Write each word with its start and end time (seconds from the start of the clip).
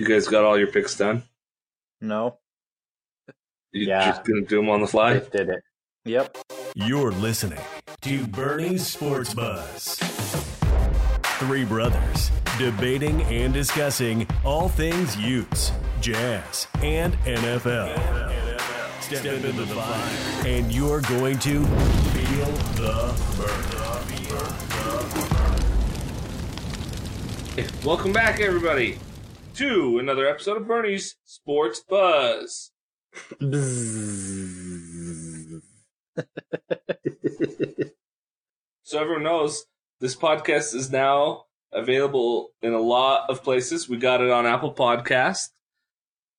You 0.00 0.06
guys 0.08 0.26
got 0.28 0.44
all 0.46 0.58
your 0.58 0.68
picks 0.68 0.96
done? 0.96 1.24
No. 2.00 2.38
You 3.70 3.88
Yeah. 3.88 4.06
just 4.12 4.24
gonna 4.24 4.40
do 4.46 4.56
them 4.56 4.70
on 4.70 4.80
the 4.80 4.86
fly? 4.86 5.12
Dave 5.18 5.30
did 5.30 5.48
it. 5.50 5.62
Yep. 6.06 6.38
You're 6.74 7.12
listening 7.12 7.60
to 8.00 8.26
Bernie's 8.28 8.86
Sports 8.86 9.34
Buzz. 9.34 9.96
Three 11.38 11.66
brothers 11.66 12.30
debating 12.56 13.20
and 13.24 13.52
discussing 13.52 14.26
all 14.42 14.70
things 14.70 15.18
Utes, 15.18 15.70
Jazz, 16.00 16.66
and 16.82 17.12
NFL. 17.26 17.92
Step 19.02 19.22
into 19.26 19.52
the 19.52 19.66
fire, 19.66 20.46
and 20.48 20.72
you're 20.72 21.02
going 21.02 21.38
to 21.40 21.66
feel 21.66 22.46
the 22.80 23.14
burn. 23.36 23.66
Welcome 27.84 28.12
back, 28.14 28.40
everybody, 28.40 28.98
to 29.54 29.98
another 29.98 30.28
episode 30.28 30.56
of 30.56 30.66
Bernie's 30.66 31.16
Sports 31.24 31.80
Buzz. 31.80 32.72
So 38.90 39.00
everyone 39.00 39.22
knows 39.22 39.66
this 40.00 40.16
podcast 40.16 40.74
is 40.74 40.90
now 40.90 41.44
available 41.72 42.48
in 42.60 42.72
a 42.72 42.80
lot 42.80 43.30
of 43.30 43.44
places. 43.44 43.88
We 43.88 43.98
got 43.98 44.20
it 44.20 44.32
on 44.32 44.46
Apple 44.46 44.74
Podcast. 44.74 45.50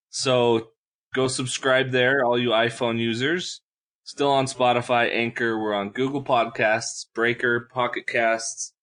So 0.09 0.71
go 1.13 1.29
subscribe 1.29 1.91
there, 1.91 2.25
all 2.25 2.37
you 2.37 2.49
iPhone 2.49 2.99
users. 2.99 3.61
Still 4.03 4.31
on 4.31 4.47
Spotify, 4.47 5.15
Anchor. 5.15 5.57
We're 5.57 5.73
on 5.73 5.91
Google 5.91 6.25
Podcasts, 6.25 7.05
Breaker, 7.15 7.69
Pocket 7.73 8.05
Casts, 8.05 8.73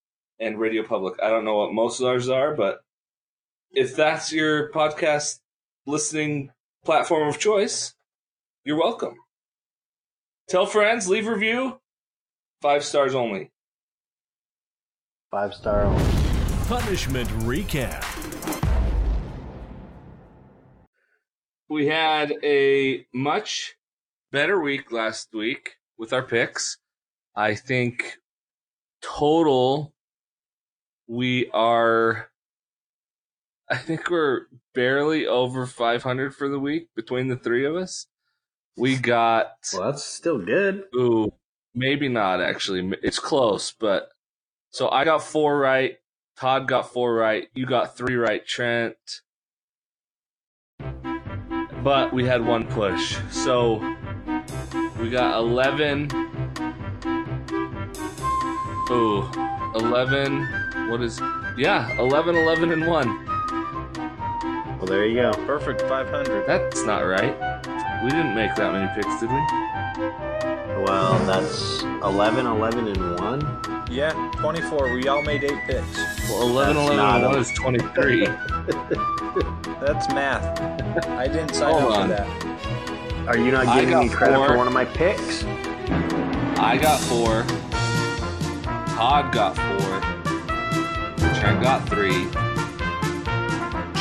and 0.41 0.59
Radio 0.59 0.83
Public. 0.83 1.21
I 1.23 1.29
don't 1.29 1.45
know 1.45 1.59
what 1.59 1.75
most 1.75 2.01
of 2.01 2.07
ours 2.07 2.31
are, 2.31 2.55
but 2.55 2.79
if 3.73 3.97
that's 3.97 4.33
your 4.33 4.71
podcast 4.73 5.41
listening 5.87 6.51
platform 6.85 7.29
of 7.29 7.39
choice, 7.39 7.95
you're 8.65 8.79
welcome. 8.79 9.17
Tell 10.49 10.67
friends, 10.67 11.09
leave 11.09 11.27
review. 11.27 11.81
Five 12.61 12.85
stars 12.85 13.15
only. 13.15 13.51
Five 15.31 15.55
star 15.55 15.85
only. 15.85 16.05
Punishment 16.67 17.29
recap. 17.41 18.05
we 21.69 21.87
had 21.87 22.33
a 22.43 23.07
much 23.13 23.77
better 24.33 24.61
week 24.61 24.91
last 24.91 25.29
week 25.35 25.77
with 25.99 26.13
our 26.13 26.23
picks. 26.23 26.79
I 27.37 27.55
think 27.55 28.19
total 29.03 29.93
we 31.07 31.51
are 31.53 32.31
I 33.71 33.77
think 33.77 34.11
we're 34.11 34.47
barely 34.75 35.27
over 35.27 35.67
500 35.67 36.35
for 36.35 36.49
the 36.49 36.59
week 36.59 36.89
between 36.95 37.29
the 37.29 37.37
three 37.37 37.65
of 37.67 37.77
us. 37.77 38.07
We 38.77 38.97
got 38.97 39.53
Well, 39.73 39.91
that's 39.91 40.05
still 40.05 40.39
good. 40.39 40.85
ooh, 40.95 41.33
maybe 41.75 42.09
not 42.09 42.41
actually. 42.41 42.93
It's 43.03 43.19
close, 43.19 43.73
but 43.73 44.11
so 44.71 44.89
I 44.89 45.05
got 45.05 45.23
4 45.23 45.59
right, 45.59 45.99
Todd 46.37 46.69
got 46.69 46.93
4 46.93 47.15
right, 47.15 47.49
you 47.55 47.67
got 47.67 47.97
3 47.97 48.15
right, 48.17 48.47
Trent 48.47 48.97
but 51.83 52.13
we 52.13 52.25
had 52.25 52.45
one 52.45 52.67
push. 52.67 53.17
So 53.31 53.79
we 55.01 55.11
got 55.11 55.39
11. 55.39 56.11
Ooh, 58.91 59.29
11. 59.75 60.91
What 60.91 61.03
is. 61.03 61.21
Yeah, 61.57 61.99
11, 61.99 62.37
11, 62.37 62.73
and 62.73 62.87
1. 62.87 63.28
Well, 64.89 64.97
there 64.99 65.07
you 65.07 65.17
go. 65.21 65.33
Perfect 65.47 65.83
500. 65.83 66.47
That's 66.47 66.83
not 66.85 67.01
right. 67.01 67.37
We 68.03 68.11
didn't 68.11 68.35
make 68.35 68.55
that 68.55 68.73
many 68.73 68.89
picks, 68.95 69.21
did 69.21 69.29
we? 69.29 69.37
Well, 70.83 71.19
that's 71.27 71.83
11, 71.83 72.47
11, 72.47 72.87
and 72.89 73.21
1. 73.21 73.85
Yeah, 73.91 74.13
24. 74.39 74.93
We 74.95 75.07
all 75.09 75.21
made 75.23 75.45
eight 75.45 75.61
picks. 75.67 75.97
Well, 76.31 76.43
11, 76.49 76.77
That's 76.77 76.91
11, 76.91 76.97
not 76.97 77.25
and 77.25 77.35
a- 77.35 77.39
is 77.39 77.51
23. 77.53 78.27
That's 79.85 80.09
math. 80.09 80.59
I 81.09 81.27
didn't 81.27 81.55
sign 81.55 81.73
Hold 81.75 81.93
up 81.93 81.99
on. 81.99 82.09
for 82.09 82.15
that. 82.15 83.29
Are 83.29 83.37
you 83.37 83.51
not 83.51 83.67
I 83.67 83.81
giving 83.81 83.99
me 83.99 84.09
credit 84.09 84.37
four. 84.37 84.49
for 84.49 84.57
one 84.57 84.67
of 84.67 84.73
my 84.73 84.87
picks? 84.87 85.45
I 85.45 86.79
got 86.81 86.99
4. 87.01 87.45
Todd 88.97 89.33
got 89.35 89.55
4. 89.55 89.65
Trent 91.41 91.63
got 91.63 91.87
3. 91.89 92.27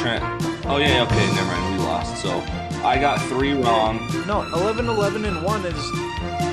Trent. 0.01 0.23
Oh, 0.69 0.77
yeah, 0.77 1.03
okay, 1.03 1.25
never 1.33 1.45
mind. 1.47 1.77
We 1.77 1.83
lost. 1.85 2.21
So 2.21 2.29
I 2.85 2.97
got 2.99 3.21
3 3.29 3.53
wrong. 3.53 3.99
No, 4.27 4.41
11, 4.53 4.87
11, 4.87 5.25
and 5.25 5.41
1 5.43 5.65
is 5.65 5.73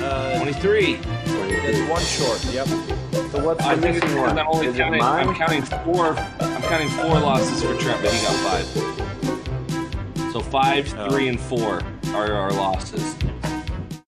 uh, 0.03 0.35
23. 0.37 0.93
is 0.93 1.89
one 1.89 2.01
short. 2.01 2.43
Yep. 2.45 2.67
So 2.67 3.43
what's 3.43 3.61
the 3.61 3.67
I 3.69 3.75
think 3.75 3.97
it's 3.97 4.05
missing 4.05 4.09
because 4.09 4.15
one? 4.15 4.39
I'm 4.39 4.47
only 4.47 4.67
Is 4.67 4.75
it 4.75 4.77
counting. 4.77 5.01
I'm 5.01 5.35
counting 5.35 5.61
four. 5.63 6.15
I'm 6.17 6.61
counting 6.63 6.87
four 6.89 7.19
losses 7.19 7.61
for 7.61 7.75
Trent, 7.77 8.01
but 8.01 8.13
he 8.13 8.21
got 8.25 8.35
five. 8.45 10.31
So 10.31 10.39
five, 10.41 10.93
Oh. 10.97 11.09
three, 11.09 11.27
and 11.27 11.39
four 11.39 11.81
are 12.13 12.31
our 12.33 12.51
losses. 12.51 13.15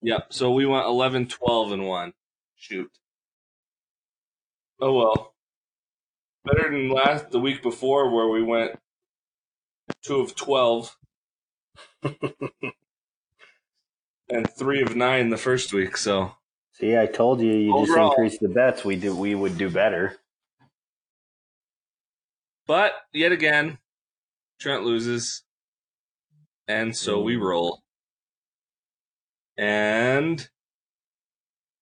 Yep. 0.02 0.28
So 0.32 0.52
we 0.54 0.66
went 0.66 0.86
11, 0.86 1.28
12, 1.28 1.72
and 1.74 1.86
one. 1.86 2.14
Shoot. 2.56 2.92
Oh 4.80 4.94
well. 4.94 5.34
Better 6.46 6.70
than 6.72 6.90
last 6.90 7.30
the 7.32 7.40
week 7.40 7.62
before 7.62 8.10
where 8.10 8.28
we 8.30 8.42
went 8.42 8.80
two 10.04 10.22
of 10.22 10.36
twelve 10.36 10.96
and 14.30 14.50
three 14.58 14.82
of 14.82 14.96
nine 14.96 15.30
the 15.30 15.38
first 15.38 15.74
week. 15.74 15.98
So 15.98 16.34
See, 16.80 16.96
I 16.96 17.08
told 17.08 17.42
you, 17.42 17.54
you 17.54 17.74
just 17.80 17.90
Overall. 17.90 18.12
increase 18.12 18.38
the 18.38 18.50
bets. 18.50 18.86
We 18.86 18.98
do, 18.98 19.16
we 19.16 19.34
would 19.34 19.58
do 19.58 19.68
better. 19.68 20.18
But 22.68 22.94
yet 23.14 23.32
again, 23.32 23.80
Trent 24.60 24.84
loses. 24.84 25.42
And 26.68 26.96
so 26.96 27.20
we 27.20 27.36
mm. 27.36 27.42
roll. 27.42 27.82
And 29.58 30.48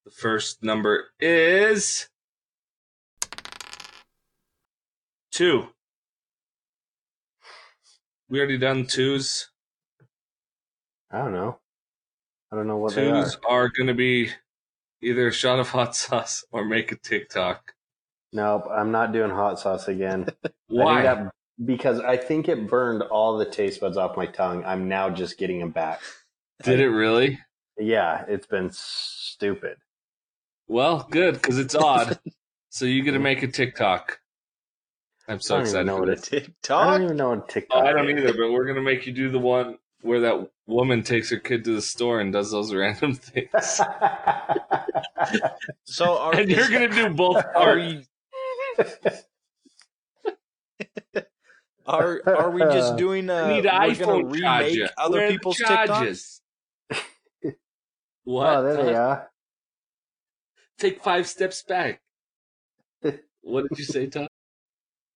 the 0.06 0.10
first 0.10 0.62
number 0.62 1.08
is 1.20 2.08
two. 5.30 5.68
We 8.28 8.38
already 8.38 8.58
done 8.58 8.86
twos. 8.86 9.48
I 11.10 11.18
don't 11.18 11.32
know. 11.32 11.58
I 12.52 12.56
don't 12.56 12.66
know 12.66 12.76
what 12.76 12.94
they 12.94 13.08
are. 13.08 13.22
Twos 13.22 13.38
are 13.48 13.68
going 13.68 13.86
to 13.86 13.94
be 13.94 14.30
either 15.02 15.28
a 15.28 15.32
shot 15.32 15.58
of 15.58 15.68
hot 15.68 15.94
sauce 15.96 16.44
or 16.50 16.64
make 16.64 16.92
a 16.92 16.96
TikTok. 16.96 17.74
Nope, 18.32 18.66
I'm 18.70 18.90
not 18.90 19.12
doing 19.12 19.30
hot 19.30 19.58
sauce 19.60 19.88
again. 19.88 20.28
Why? 20.68 21.02
think 21.02 21.04
that 21.04 21.32
because 21.64 22.00
I 22.00 22.16
think 22.16 22.48
it 22.48 22.68
burned 22.68 23.02
all 23.02 23.38
the 23.38 23.46
taste 23.46 23.80
buds 23.80 23.96
off 23.96 24.16
my 24.16 24.26
tongue. 24.26 24.64
I'm 24.64 24.88
now 24.88 25.08
just 25.08 25.38
getting 25.38 25.60
them 25.60 25.70
back. 25.70 26.00
Did 26.62 26.80
it 26.80 26.88
really? 26.88 27.38
Yeah, 27.78 28.24
it's 28.28 28.46
been 28.46 28.70
stupid. 28.72 29.76
Well, 30.68 31.06
good 31.10 31.34
because 31.34 31.58
it's 31.58 31.74
odd. 31.74 32.18
so 32.70 32.84
you 32.84 33.02
get 33.02 33.12
to 33.12 33.18
make 33.18 33.42
a 33.42 33.46
TikTok. 33.46 34.20
I'm 35.28 35.40
so 35.40 35.56
I 35.56 35.58
don't 35.58 35.66
even 35.68 35.80
excited 35.80 35.86
know 35.86 35.94
for 35.96 36.06
what 36.06 36.22
this. 36.30 36.48
I 36.70 36.90
don't 36.90 37.02
even 37.04 37.16
know 37.16 37.28
what 37.30 37.48
TikTok. 37.48 37.82
Oh, 37.82 37.86
I 37.86 37.92
don't 37.92 38.08
is. 38.08 38.18
either, 38.24 38.32
but 38.34 38.52
we're 38.52 38.66
gonna 38.66 38.82
make 38.82 39.06
you 39.06 39.12
do 39.12 39.30
the 39.30 39.38
one 39.38 39.78
where 40.02 40.20
that 40.20 40.50
woman 40.66 41.02
takes 41.02 41.30
her 41.30 41.38
kid 41.38 41.64
to 41.64 41.74
the 41.74 41.82
store 41.82 42.20
and 42.20 42.32
does 42.32 42.50
those 42.50 42.72
random 42.72 43.14
things. 43.16 43.80
So 45.84 46.18
are, 46.18 46.34
and 46.36 46.48
you're 46.48 46.68
gonna 46.68 46.88
do 46.88 47.10
both 47.14 47.42
are 47.56 47.78
you 47.78 48.02
are 51.86 52.20
are 52.26 52.50
we 52.50 52.60
just 52.62 52.96
doing 52.96 53.30
uh 53.30 53.34
I 53.34 53.52
need 53.54 53.64
we're 53.64 53.70
iPhone 53.70 53.98
gonna 54.30 54.40
charger. 54.40 54.68
remake 54.70 54.90
other 54.98 55.18
Where 55.18 55.30
people's 55.30 55.56
TikToks? 55.58 55.86
charges? 55.86 56.40
what? 58.24 58.56
oh, 58.56 58.62
there 58.62 58.84
they 58.84 58.94
are. 58.94 59.30
Take 60.78 61.02
five 61.02 61.26
steps 61.26 61.62
back. 61.62 62.00
what 63.42 63.68
did 63.68 63.78
you 63.78 63.84
say, 63.84 64.06
Todd? 64.06 64.28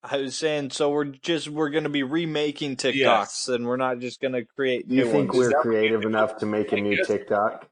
I 0.03 0.17
was 0.17 0.35
saying 0.37 0.71
so 0.71 0.91
we're 0.91 1.05
just 1.05 1.49
we're 1.49 1.69
gonna 1.71 1.89
be 1.91 2.03
remaking 2.03 2.77
TikToks 2.77 2.95
Yes. 2.95 3.49
and 3.49 3.67
we're 3.67 3.77
not 3.77 3.99
just 3.99 4.21
gonna 4.21 4.45
create 4.45 4.87
You 4.89 5.05
new 5.05 5.11
think 5.13 5.35
ones. 5.35 5.53
we're 5.53 5.61
creative 5.63 6.03
enough 6.03 6.39
to 6.39 6.47
make 6.47 6.73
a 6.73 6.77
I 6.77 6.81
new 6.81 6.97
guess- 6.97 7.07
TikTok? 7.07 7.69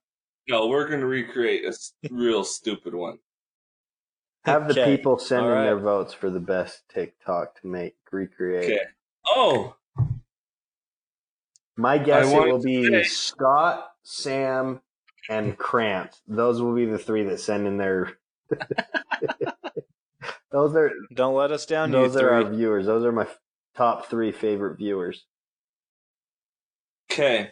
No, 0.49 0.67
we're 0.67 0.89
gonna 0.89 1.07
recreate 1.07 1.65
a 1.65 1.73
real 2.11 2.45
stupid 2.45 2.95
one. 2.95 3.19
Have 4.45 4.69
the 4.69 4.75
people 4.85 5.19
send 5.19 5.45
in 5.47 5.53
all 5.53 5.63
their 5.63 5.79
votes 5.79 6.13
for 6.15 6.31
the 6.31 6.41
best 6.41 6.83
TikTok 6.89 7.61
to 7.61 7.67
make 7.67 7.97
recreate. 8.13 8.65
Okay. 8.65 8.81
Oh, 9.27 9.77
My 11.77 11.99
guess 11.99 12.33
it 12.33 12.37
will 12.37 12.63
be 12.63 12.89
say- 12.89 13.03
Scott, 13.05 13.91
Sam, 14.03 14.81
and 15.29 15.57
Krant. 15.59 16.21
Those 16.27 16.61
will 16.63 16.75
be 16.75 16.87
the 16.87 16.99
three 16.99 17.25
that 17.25 17.41
send 17.41 17.67
in 17.67 17.77
their. 17.79 18.13
those 20.53 20.75
are 20.75 20.91
Don't 21.15 21.35
let 21.35 21.53
us 21.53 21.67
down, 21.67 21.91
those 21.91 22.17
are 22.17 22.21
three. 22.21 22.29
our 22.29 22.51
viewers. 22.51 22.87
Those 22.87 23.05
are 23.05 23.13
my 23.13 23.23
f- 23.23 23.39
top 23.77 24.07
three 24.07 24.33
favorite 24.33 24.77
viewers. 24.79 25.27
Okay. 27.11 27.51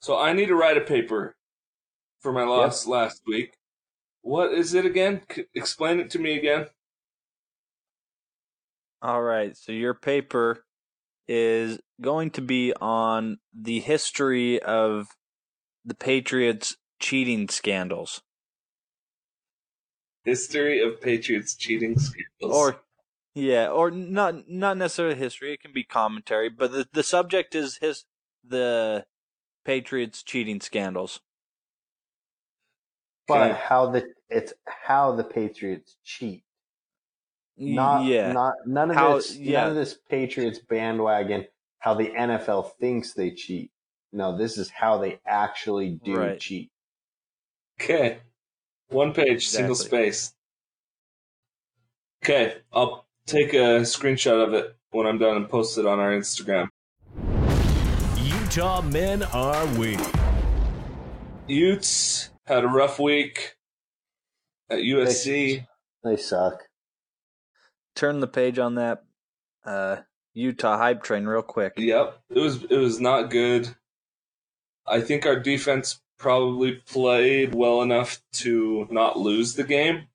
So 0.00 0.16
I 0.18 0.32
need 0.32 0.46
to 0.46 0.54
write 0.56 0.76
a 0.76 0.82
paper 0.82 1.36
for 2.20 2.32
my 2.32 2.44
loss 2.44 2.86
last 2.86 3.22
week. 3.26 3.56
What 4.22 4.52
is 4.52 4.74
it 4.74 4.84
again? 4.86 5.22
C- 5.30 5.44
explain 5.54 6.00
it 6.00 6.10
to 6.10 6.18
me 6.18 6.36
again. 6.36 6.66
All 9.02 9.22
right. 9.22 9.56
So 9.56 9.72
your 9.72 9.94
paper 9.94 10.64
is 11.28 11.78
going 12.00 12.30
to 12.32 12.40
be 12.40 12.72
on 12.80 13.38
the 13.54 13.80
history 13.80 14.60
of 14.62 15.08
the 15.84 15.94
Patriots 15.94 16.76
cheating 17.00 17.48
scandals. 17.48 18.22
History 20.26 20.82
of 20.82 21.00
Patriots 21.00 21.54
cheating 21.54 21.98
scandals. 21.98 22.52
Or 22.54 22.80
yeah, 23.34 23.68
or 23.68 23.90
not 23.90 24.48
not 24.48 24.76
necessarily 24.76 25.14
history, 25.14 25.54
it 25.54 25.60
can 25.60 25.72
be 25.72 25.84
commentary, 25.84 26.50
but 26.50 26.72
the 26.72 26.88
the 26.92 27.02
subject 27.02 27.54
is 27.54 27.78
his 27.78 28.04
the 28.44 29.06
Patriots 29.64 30.22
cheating 30.22 30.60
scandals. 30.60 31.20
But 33.28 33.50
Okay. 33.52 33.60
how 33.60 33.90
the 33.90 34.12
it's 34.28 34.52
how 34.66 35.12
the 35.14 35.24
Patriots 35.24 35.96
cheat. 36.04 36.42
Not 37.56 38.04
yeah. 38.04 38.32
not 38.32 38.54
none 38.66 38.90
of 38.90 38.96
How- 38.96 39.14
this 39.16 39.36
yeah. 39.36 39.62
none 39.62 39.70
of 39.70 39.76
this 39.76 39.94
Patriots 39.94 40.58
bandwagon 40.58 41.46
how 41.78 41.94
the 41.94 42.08
NFL 42.08 42.72
thinks 42.80 43.12
they 43.14 43.30
cheat. 43.30 43.70
No, 44.12 44.36
this 44.36 44.58
is 44.58 44.70
how 44.70 44.98
they 44.98 45.20
actually 45.26 45.90
do 46.04 46.16
Right. 46.16 46.40
cheat. 46.40 46.70
Okay. 47.80 48.20
One 48.88 49.12
page, 49.12 49.48
single 49.48 49.74
space. 49.74 50.32
Okay, 52.24 52.54
I'll 52.72 53.06
take 53.26 53.52
a 53.52 53.80
screenshot 53.82 54.46
of 54.46 54.54
it 54.54 54.76
when 54.90 55.06
I'm 55.06 55.18
done 55.18 55.36
and 55.36 55.48
post 55.48 55.76
it 55.78 55.86
on 55.86 55.98
our 55.98 56.12
Instagram. 56.12 56.68
Utah 58.20 58.82
men 58.82 59.22
are 59.24 59.66
we. 59.78 59.98
Utes 61.48 62.30
had 62.44 62.64
a 62.64 62.68
rough 62.68 62.98
week 62.98 63.56
at 64.70 64.78
USC. 64.78 65.66
They 66.04 66.16
suck. 66.16 66.62
Turn 67.94 68.20
the 68.20 68.28
page 68.28 68.58
on 68.58 68.76
that 68.76 69.04
uh 69.64 69.96
Utah 70.34 70.76
hype 70.76 71.02
train 71.02 71.24
real 71.24 71.42
quick. 71.42 71.74
Yep, 71.76 72.18
it 72.30 72.38
was 72.38 72.62
it 72.64 72.76
was 72.76 73.00
not 73.00 73.30
good. 73.30 73.74
I 74.86 75.00
think 75.00 75.26
our 75.26 75.40
defense 75.40 76.00
probably 76.18 76.72
played 76.74 77.54
well 77.54 77.82
enough 77.82 78.20
to 78.32 78.86
not 78.90 79.18
lose 79.18 79.54
the 79.54 79.64
game, 79.64 80.08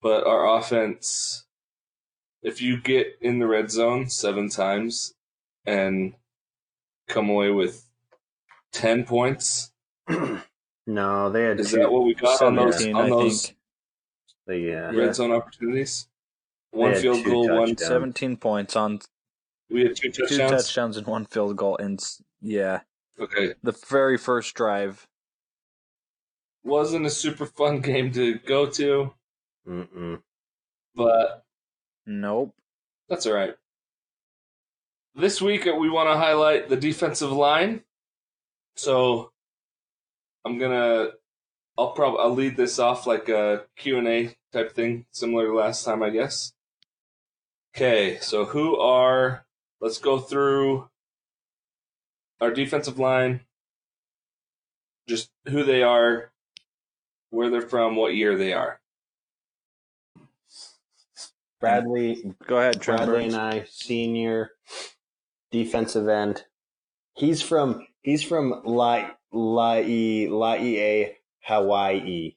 but 0.00 0.26
our 0.26 0.58
offense, 0.58 1.46
if 2.42 2.62
you 2.62 2.80
get 2.80 3.18
in 3.20 3.38
the 3.38 3.46
red 3.46 3.70
zone 3.70 4.08
seven 4.08 4.48
times 4.48 5.14
and 5.66 6.14
come 7.08 7.28
away 7.30 7.50
with 7.50 7.88
ten 8.72 9.04
points, 9.04 9.72
no, 10.86 11.30
they 11.30 11.42
had 11.44 11.60
is 11.60 11.70
two, 11.70 11.76
that 11.78 11.90
what 11.92 12.04
we 12.04 12.14
got 12.14 12.40
on 12.42 12.56
those 12.56 12.78
17, 12.78 12.96
on 12.96 13.06
I 13.06 13.08
those 13.10 13.46
think. 13.46 13.58
they, 14.46 14.60
yeah. 14.60 14.90
red 14.90 15.14
zone 15.14 15.32
opportunities? 15.32 16.08
One 16.70 16.94
field 16.94 17.24
two 17.24 17.30
goal, 17.30 17.48
one. 17.48 17.68
touchdowns. 17.74 17.88
17 17.88 18.36
points 18.36 18.76
on 18.76 19.00
We 19.70 19.82
had 19.82 19.96
two 19.96 20.10
touchdowns. 20.10 20.30
two 20.30 20.38
touchdowns. 20.38 20.64
touchdowns 20.66 20.96
and 20.96 21.06
one 21.06 21.24
field 21.26 21.56
goal 21.56 21.76
and 21.78 22.00
yeah, 22.40 22.80
Okay, 23.20 23.54
the 23.62 23.72
very 23.88 24.16
first 24.16 24.54
drive. 24.54 25.06
wasn't 26.64 27.06
a 27.06 27.10
super 27.10 27.46
fun 27.46 27.80
game 27.90 28.12
to 28.12 28.38
go 28.40 28.66
to, 28.66 29.12
Mm-mm. 29.66 30.22
but 30.94 31.44
Nope. 32.06 32.54
That's 33.08 33.26
all 33.26 33.34
right. 33.34 33.54
This 35.14 35.42
week 35.42 35.66
uh, 35.66 35.74
we 35.74 35.90
want 35.90 36.08
to 36.10 36.16
highlight 36.16 36.68
the 36.68 36.76
defensive 36.76 37.32
line. 37.32 37.82
So 38.76 39.32
I'm 40.44 40.58
gonna, 40.58 41.08
I'll 41.76 41.90
probably 41.92 42.20
I'll 42.20 42.34
lead 42.34 42.56
this 42.56 42.78
off 42.78 43.06
like 43.06 43.28
a 43.28 43.64
Q 43.76 43.98
and 43.98 44.08
A 44.08 44.36
type 44.52 44.72
thing, 44.72 45.06
similar 45.10 45.46
to 45.46 45.54
last 45.54 45.84
time, 45.84 46.02
I 46.02 46.10
guess. 46.10 46.52
Okay, 47.74 48.18
so 48.20 48.44
who 48.44 48.78
are? 48.78 49.44
Let's 49.80 49.98
go 49.98 50.18
through 50.18 50.88
our 52.40 52.50
defensive 52.50 52.98
line. 52.98 53.40
Just 55.08 55.30
who 55.46 55.64
they 55.64 55.82
are, 55.82 56.30
where 57.30 57.50
they're 57.50 57.62
from, 57.62 57.96
what 57.96 58.14
year 58.14 58.36
they 58.36 58.52
are. 58.52 58.80
Bradley 61.60 62.34
Go 62.46 62.58
ahead, 62.58 62.80
Trent 62.80 62.98
Bradley 63.00 63.22
Burns. 63.22 63.34
and 63.34 63.42
I, 63.42 63.64
senior 63.68 64.50
defensive 65.50 66.08
end. 66.08 66.44
He's 67.14 67.42
from 67.42 67.86
he's 68.02 68.22
from 68.22 68.62
La 68.64 69.10
Laie 69.32 70.28
Laie 70.28 71.16
Hawaii. 71.40 72.36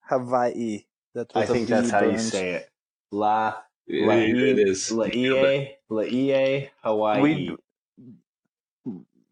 Hawaii. 0.00 0.84
That's 1.14 1.36
I 1.36 1.46
think 1.46 1.68
V, 1.68 1.72
that's 1.74 1.90
how 1.90 2.02
you 2.02 2.18
say 2.18 2.54
it. 2.54 2.70
La 3.12 3.54
Yeah, 3.86 4.06
Laie 4.06 4.30
it 4.30 4.58
is. 4.58 4.90
Laie 4.90 5.76
Laie 5.88 6.70
Hawaii. 6.82 7.50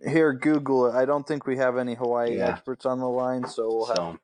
We- 0.00 0.11
Here, 0.11 0.33
Google 0.33 0.87
it. 0.87 0.95
I 0.95 1.05
don't 1.05 1.27
think 1.27 1.47
we 1.47 1.56
have 1.59 1.77
any 1.77 1.95
Hawaii 1.95 2.37
Yeah. 2.39 2.49
experts 2.50 2.87
on 2.87 3.00
the 3.00 3.09
line, 3.09 3.47
so 3.49 3.67
we'll 3.69 3.87
have 3.87 3.97
to 3.97 4.19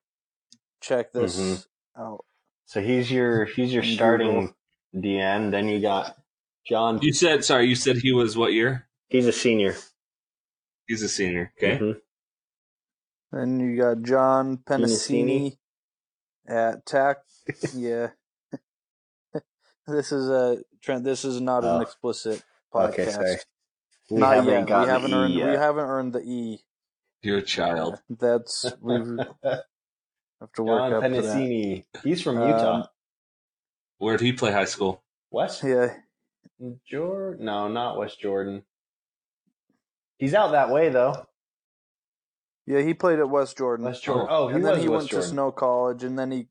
check 0.81 1.13
this 1.13 1.39
Mhm. 1.39 1.67
out. 1.97 2.25
so 2.67 2.81
he's 2.81 3.11
your 3.11 3.45
he's 3.45 3.73
your 3.73 3.83
Google. 3.83 3.97
starting 3.97 4.55
DN. 4.95 5.51
Then 5.51 5.69
you 5.69 5.81
got 5.81 6.17
John. 6.67 7.01
You 7.03 7.13
said 7.13 7.45
sorry. 7.45 7.67
You 7.67 7.75
said 7.75 7.97
he 7.99 8.13
was 8.13 8.37
what 8.37 8.53
year? 8.53 8.89
He's 9.09 9.27
a 9.27 9.33
senior. 9.33 9.75
He's 10.87 11.03
a 11.03 11.09
senior. 11.09 11.53
Okay. 11.59 11.79
Mhm. 11.79 12.01
Then 13.33 13.61
you 13.61 13.77
got 13.77 14.03
John 14.03 14.59
Penisini 14.59 15.59
at 16.47 16.87
tack. 16.87 17.19
yeah. 17.75 18.11
this 19.87 20.13
is 20.13 20.29
a 20.31 20.63
Trent. 20.81 21.05
This 21.05 21.25
is 21.25 21.41
not 21.41 21.65
Oh. 21.65 21.77
an 21.77 21.83
explicit 21.83 22.43
podcast. 22.73 22.89
Okay, 22.93 23.11
sorry. 23.11 23.37
We 24.11 24.21
not 24.21 24.35
haven't 24.35 24.53
yet. 24.53 24.67
got 24.67 24.85
We 24.87 24.91
haven't 24.93 25.11
E 25.11 25.15
earned. 25.15 25.35
We 25.35 25.41
haven't 25.41 25.85
earned 25.85 26.13
the 26.13 26.21
E. 26.21 26.59
You're 27.23 27.39
a 27.39 27.43
child. 27.43 28.01
That's 28.11 28.67
we 28.81 28.95
have 29.45 30.53
to 30.57 30.63
work 30.63 30.91
John 30.91 30.93
up 30.95 31.03
to 31.03 31.09
that. 31.09 31.37
Penisini. 31.37 31.85
He's 32.03 32.21
from 32.23 32.39
Um, 32.39 32.49
Utah. 32.49 32.87
Where'd 33.99 34.21
he 34.21 34.33
play 34.33 34.53
high 34.53 34.67
school? 34.67 35.03
West 35.31 35.63
Yeah, 35.65 35.95
Jordan? 36.89 37.45
No, 37.47 37.69
not 37.69 37.97
West 37.99 38.21
Jordan. 38.21 38.63
He's 40.19 40.35
out 40.35 40.53
that 40.53 40.71
way 40.71 40.91
though. 40.91 41.27
yeah. 42.67 42.83
He 42.83 42.93
played 42.95 43.19
at 43.19 43.29
West 43.31 43.57
Jordan. 43.57 43.87
West 43.87 44.05
Jordan. 44.05 44.27
Oh, 44.31 44.49
he 44.49 44.55
and 44.57 44.65
then 44.65 44.79
he 44.81 44.89
West 44.89 44.91
went 45.05 45.11
Jordan. 45.11 45.29
to 45.29 45.33
Snow 45.35 45.51
College, 45.53 46.05
and 46.05 46.19
then 46.19 46.31
he 46.31 46.49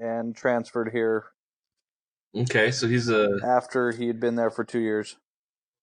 and 0.00 0.34
transferred 0.36 0.90
here 0.92 1.24
Okay, 2.36 2.70
so 2.70 2.86
he's 2.86 3.08
a. 3.08 3.38
after 3.44 3.90
he 3.90 4.06
had 4.06 4.20
been 4.20 4.36
there 4.36 4.50
for 4.50 4.62
two 4.62 4.78
years. 4.80 5.16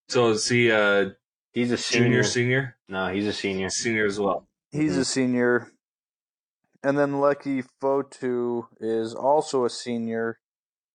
So 0.07 0.29
is 0.31 0.47
he 0.47 0.69
a 0.69 1.15
He's 1.53 1.71
a 1.71 1.77
junior, 1.77 2.21
senior. 2.21 2.23
senior, 2.23 2.77
No, 2.87 3.07
he's 3.13 3.27
a 3.27 3.33
senior. 3.33 3.69
senior 3.69 4.05
as 4.05 4.19
well? 4.19 4.47
He's 4.71 4.95
Mhm. 4.97 4.99
a 4.99 5.05
senior. 5.05 5.71
And 6.83 6.97
then 6.97 7.13
Leki 7.13 7.65
Fotu 7.81 8.67
is 8.79 9.15
also 9.15 9.65
a 9.65 9.69
senior 9.69 10.39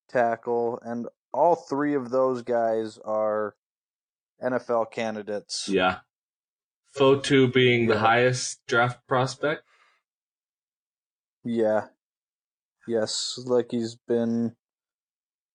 tackle, 0.08 0.78
and 0.82 1.08
all 1.32 1.56
three 1.56 1.94
of 1.94 2.10
those 2.10 2.42
guys 2.42 2.98
are 2.98 3.56
NFL 4.40 4.84
candidates. 4.86 5.68
Yeah. 5.68 6.00
Fotu 6.94 7.52
being 7.52 7.86
the 7.86 7.98
highest 8.00 8.64
draft 8.66 9.06
prospect. 9.06 9.64
Yeah. 11.42 11.88
Yes, 12.86 13.38
Leki's 13.46 13.96
been 13.96 14.56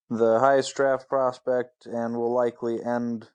the 0.09 0.39
highest 0.39 0.75
draft 0.75 1.07
prospect 1.09 1.85
and 1.85 2.15
will 2.17 2.33
likely 2.33 2.83
end 2.83 3.31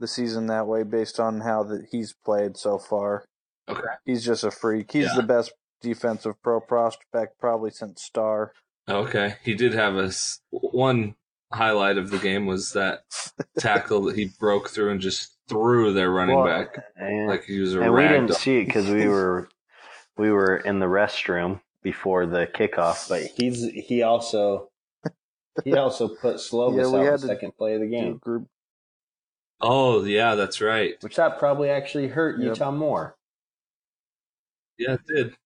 the 0.00 0.06
season 0.08 0.46
that 0.46 0.66
way 0.66 0.82
based 0.82 1.18
on 1.18 1.40
how 1.40 1.62
that 1.64 1.86
he's 1.90 2.14
played 2.24 2.56
so 2.56 2.78
far. 2.78 3.24
Okay. 3.68 3.80
He's 4.04 4.24
just 4.24 4.44
a 4.44 4.50
freak. 4.50 4.92
He's 4.92 5.06
Yeah. 5.06 5.16
the 5.16 5.22
best 5.22 5.52
defensive 5.82 6.40
pro 6.42 6.60
prospect 6.60 7.38
probably 7.38 7.70
since 7.70 8.02
Star. 8.02 8.52
Okay, 8.88 9.34
he 9.44 9.54
did 9.54 9.74
have 9.74 9.96
a 9.96 10.04
s- 10.04 10.40
one 10.50 11.14
highlight 11.52 11.98
of 11.98 12.10
the 12.10 12.18
game 12.18 12.46
was 12.46 12.72
that 12.72 13.00
tackle 13.58 14.02
that 14.02 14.16
he 14.16 14.30
broke 14.38 14.70
through 14.70 14.90
and 14.90 15.00
just 15.00 15.36
threw 15.48 15.92
their 15.92 16.10
running 16.10 16.36
Well, 16.38 16.46
back 16.46 16.78
And, 16.96 17.26
like 17.28 17.44
he 17.44 17.58
was 17.60 17.74
a 17.74 17.80
and 17.82 17.92
we 17.94 18.02
didn't 18.02 18.26
doll. 18.28 18.36
see 18.36 18.58
it 18.60 18.66
because 18.66 18.88
we 18.88 19.06
were 19.08 19.48
we 20.16 20.30
were 20.30 20.56
in 20.56 20.78
the 20.78 20.86
restroom 20.86 21.60
before 21.82 22.26
the 22.26 22.46
kickoff. 22.46 23.08
But 23.08 23.22
he's 23.36 23.62
he 23.64 24.02
also 24.02 24.70
he 25.64 25.74
also 25.74 26.08
put 26.08 26.36
Slovis 26.36 26.92
Yeah, 26.92 27.12
out 27.12 27.20
the 27.20 27.26
second 27.26 27.52
play 27.58 27.74
of 27.74 27.80
the 27.80 27.86
game, 27.88 28.16
Group. 28.18 28.46
Oh 29.60 30.04
yeah, 30.04 30.34
that's 30.34 30.60
right. 30.60 30.94
which 31.02 31.16
that 31.16 31.38
probably 31.38 31.70
actually 31.70 32.08
hurt 32.08 32.38
Yep. 32.38 32.46
Utah 32.48 32.70
more. 32.70 33.16
Yeah, 34.78 34.94
it 34.94 35.06
did. 35.06 35.36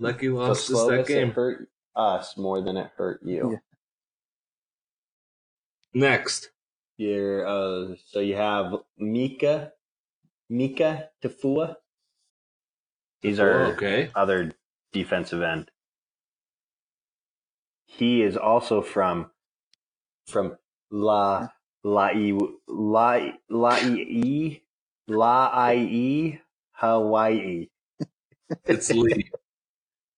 Leki 0.00 0.28
So 0.30 0.34
lost 0.34 0.70
us 0.70 0.76
Slovis 0.76 0.88
that 0.88 1.00
it 1.00 1.06
game. 1.08 1.30
hurt 1.30 1.68
us 1.94 2.36
more 2.36 2.60
than 2.60 2.76
it 2.76 2.90
hurt 2.96 3.20
you. 3.22 3.52
Yeah. 3.52 3.58
Next, 5.94 6.50
You're, 6.98 7.46
uh, 7.46 7.94
so 8.06 8.20
you 8.20 8.36
have 8.36 8.74
Mika, 8.98 9.72
Mika 10.50 11.08
Tafua. 11.22 11.76
He's 13.22 13.38
our 13.40 13.50
Oh, 13.66 13.66
okay. 13.72 14.10
other 14.14 14.52
defensive 14.92 15.40
end. 15.42 15.70
He 17.86 18.22
is 18.22 18.36
also 18.36 18.82
from 18.82 19.30
from 20.26 20.58
La 20.90 21.48
La 21.86 22.08
I 22.12 22.32
La 22.66 23.12
La 23.48 23.74
I 23.80 24.60
La 25.06 25.50
I 25.54 26.40
Hawaii. 26.72 27.68
It's 28.64 28.90
Lee. 28.90 29.30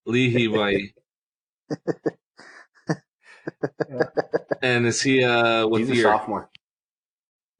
Lee 0.07 0.33
Hiwai. 0.33 0.93
And 4.63 4.87
is 4.87 5.03
he 5.03 5.23
uh 5.23 5.67
what 5.67 5.81
He's 5.81 5.91
a 5.91 5.95
year? 5.95 6.05
sophomore. 6.05 6.51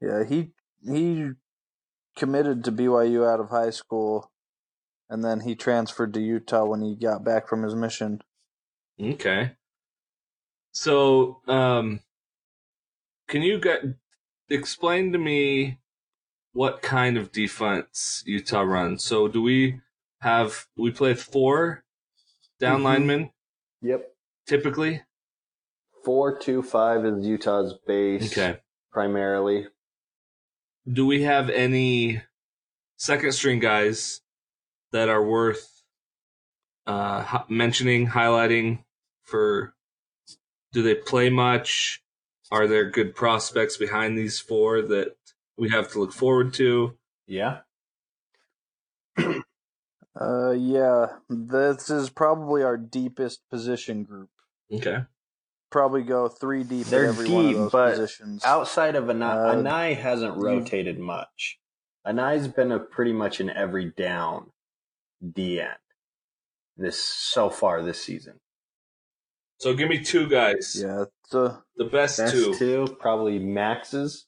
Yeah, 0.01 0.23
he 0.23 0.53
he 0.83 1.31
committed 2.15 2.63
to 2.63 2.71
BYU 2.71 3.31
out 3.31 3.39
of 3.39 3.49
high 3.49 3.69
school, 3.69 4.31
and 5.09 5.23
then 5.23 5.41
he 5.41 5.55
transferred 5.55 6.13
to 6.15 6.21
Utah 6.21 6.65
when 6.65 6.81
he 6.81 6.95
got 6.95 7.23
back 7.23 7.47
from 7.47 7.63
his 7.63 7.75
mission. 7.75 8.21
Okay. 8.99 9.55
So, 10.71 11.41
um, 11.47 12.01
can 13.29 13.41
you 13.43 13.59
get, 13.59 13.81
explain 14.49 15.13
to 15.13 15.17
me 15.17 15.79
what 16.51 16.81
kind 16.81 17.15
of 17.15 17.31
defense 17.31 18.23
Utah 18.25 18.61
runs? 18.61 19.03
So, 19.03 19.27
do 19.27 19.41
we 19.41 19.79
have 20.21 20.67
we 20.75 20.91
play 20.91 21.13
four 21.13 21.85
down 22.59 22.81
Mhm. 22.81 22.83
linemen 22.83 23.31
Yep. 23.81 24.13
typically? 24.47 25.03
Four 26.03 26.37
two 26.39 26.61
five 26.61 27.05
is 27.05 27.25
Utah's 27.25 27.73
base 27.87 28.31
Okay. 28.31 28.59
primarily. 28.91 29.67
Do 30.91 31.05
we 31.05 31.21
have 31.23 31.49
any 31.49 32.21
second 32.97 33.31
string 33.33 33.59
guys 33.59 34.21
that 34.91 35.07
are 35.07 35.23
worth 35.23 35.75
uh, 36.87 37.43
mentioning, 37.47 38.07
highlighting 38.07 38.83
for? 39.23 39.75
Do 40.71 40.81
they 40.81 40.95
play 40.95 41.29
much? 41.29 42.03
Are 42.51 42.67
there 42.67 42.89
good 42.89 43.15
prospects 43.15 43.77
behind 43.77 44.17
these 44.17 44.39
four 44.39 44.81
that 44.81 45.15
we 45.57 45.69
have 45.69 45.91
to 45.91 45.99
look 45.99 46.13
forward 46.13 46.53
to? 46.55 46.97
Yeah. 47.27 47.59
Uh, 50.19 50.51
yeah, 50.51 51.05
this 51.29 51.89
is 51.89 52.09
probably 52.09 52.61
our 52.61 52.75
deepest 52.75 53.39
position 53.49 54.03
group. 54.03 54.29
Okay. 54.69 54.97
Probably 55.69 56.01
go 56.01 56.27
three 56.27 56.63
deep 56.65 56.87
They're 56.87 57.05
at 57.05 57.09
every 57.09 57.29
one 57.29 57.45
of 57.45 57.49
deep, 57.51 57.57
those 57.57 57.71
but 57.71 57.89
positions. 57.91 58.43
Outside 58.43 58.95
of 58.97 59.05
Anae, 59.05 59.21
Uh, 59.31 59.55
Anae 59.55 59.95
hasn't 59.95 60.35
you- 60.35 60.43
rotated 60.43 60.99
much. 60.99 61.59
Anae's 62.05 62.49
been 62.49 62.71
a 62.71 62.79
pretty 62.79 63.13
much 63.13 63.39
in 63.39 63.49
every 63.49 63.91
down 63.91 64.51
DN 65.23 65.77
this 66.75 67.01
so 67.01 67.49
far 67.49 67.81
this 67.81 68.03
season. 68.03 68.41
So 69.59 69.73
give 69.73 69.89
me 69.89 70.01
two 70.03 70.27
guys. 70.27 70.77
yeah, 70.81 71.05
so 71.25 71.57
The 71.75 71.85
best, 71.85 72.17
Best 72.17 72.33
two. 72.33 72.53
two, 72.55 72.97
probably 72.99 73.39
Max's. 73.39 74.25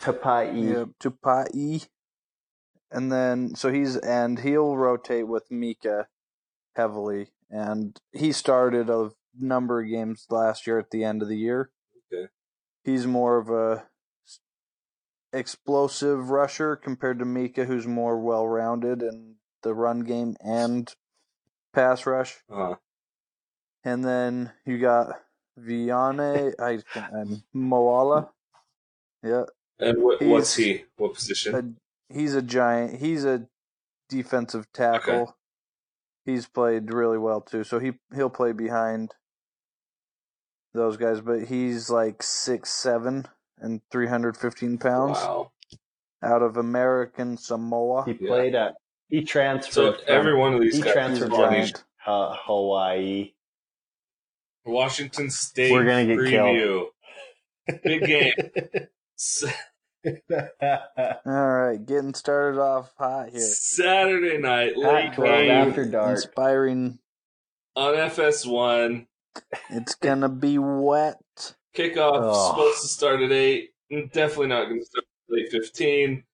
Tupai. 0.00 0.46
yeah, 0.54 0.84
Tupai, 0.98 1.86
and 2.90 3.12
then 3.12 3.54
so 3.54 3.70
he's 3.70 3.96
and 3.96 4.38
he'll 4.38 4.74
rotate 4.74 5.28
with 5.28 5.50
Mika 5.50 6.06
heavily, 6.74 7.28
and 7.50 8.00
he 8.12 8.32
started 8.32 8.88
a 8.88 9.10
number 9.38 9.82
of 9.82 9.88
games 9.90 10.26
last 10.30 10.66
year 10.66 10.78
at 10.78 10.90
the 10.90 11.04
end 11.04 11.20
of 11.20 11.28
the 11.28 11.36
year. 11.36 11.70
Okay. 12.10 12.28
He's 12.82 13.06
more 13.06 13.36
of 13.36 13.50
a 13.50 13.84
explosive 15.34 16.30
rusher 16.30 16.74
compared 16.76 17.18
to 17.18 17.26
Mika, 17.26 17.66
who's 17.66 17.86
more 17.86 18.18
well-rounded 18.18 19.02
in 19.02 19.34
the 19.62 19.74
run 19.74 20.00
game 20.00 20.34
and 20.42 20.92
pass 21.74 22.06
rush. 22.06 22.38
Uh, 22.50 22.76
And 23.84 24.04
then 24.04 24.52
you 24.66 24.78
got 24.78 25.20
Viane 25.58 26.54
I, 26.60 26.78
and 27.12 27.42
Moala. 27.54 28.28
Yeah, 29.22 29.44
and 29.78 30.02
what, 30.02 30.22
what's 30.22 30.54
he? 30.56 30.84
What 30.96 31.14
position? 31.14 31.54
a, 31.54 32.14
he's 32.14 32.34
a 32.34 32.42
giant. 32.42 33.00
He's 33.00 33.24
a 33.24 33.46
defensive 34.08 34.66
tackle. 34.72 35.14
Okay. 35.14 35.32
He's 36.26 36.46
played 36.46 36.92
really 36.92 37.18
well 37.18 37.40
too. 37.40 37.64
So 37.64 37.78
he 37.78 37.92
he'll 38.14 38.30
play 38.30 38.52
behind 38.52 39.14
those 40.74 40.96
guys, 40.96 41.20
but 41.20 41.44
he's 41.44 41.90
like 41.90 42.22
six 42.22 42.70
seven 42.70 43.26
and 43.58 43.80
three 43.90 44.06
hundred 44.06 44.36
fifteen 44.36 44.78
pounds 44.78 45.18
wow. 45.18 45.52
out 46.22 46.42
of 46.42 46.56
American 46.56 47.36
Samoa. 47.36 48.04
He 48.04 48.16
Yeah. 48.20 48.28
played 48.28 48.54
at. 48.54 48.74
He 49.08 49.24
transferred. 49.24 49.72
So 49.72 49.92
from- 49.92 50.02
every 50.06 50.36
one 50.36 50.54
of 50.54 50.60
these 50.60 50.76
he 50.76 50.82
guys 50.82 50.92
transferred 50.92 51.32
is 51.32 51.34
from 51.34 51.50
funny. 51.50 51.72
Hawaii. 52.06 53.32
Washington 54.70 55.30
State 55.30 55.72
We're 55.72 55.84
gonna 55.84 56.06
get 56.06 56.18
preview. 56.18 56.86
Big 57.84 58.04
game. 58.06 58.32
All 61.26 61.48
right, 61.48 61.84
getting 61.84 62.14
started 62.14 62.58
off 62.60 62.92
hot 62.98 63.28
here. 63.30 63.40
Saturday 63.40 64.38
night, 64.38 64.76
late 64.76 65.06
Pac 65.08 65.14
12 65.16 65.38
game 65.42 65.50
after 65.50 65.84
dark. 65.84 66.10
Inspiring. 66.12 66.98
on 67.76 67.94
FS1. 67.94 69.06
It's 69.70 69.94
gonna 69.96 70.28
be 70.28 70.58
wet. 70.58 71.18
Kickoff 71.76 72.20
Oh. 72.22 72.48
supposed 72.50 72.82
to 72.82 72.88
start 72.88 73.20
at 73.22 73.30
eight. 73.30 73.70
Definitely 73.90 74.48
not 74.48 74.64
going 74.68 74.80
to 74.80 74.86
start 74.86 75.04
at 75.32 75.38
eight 75.38 75.50
fifteen. 75.50 76.24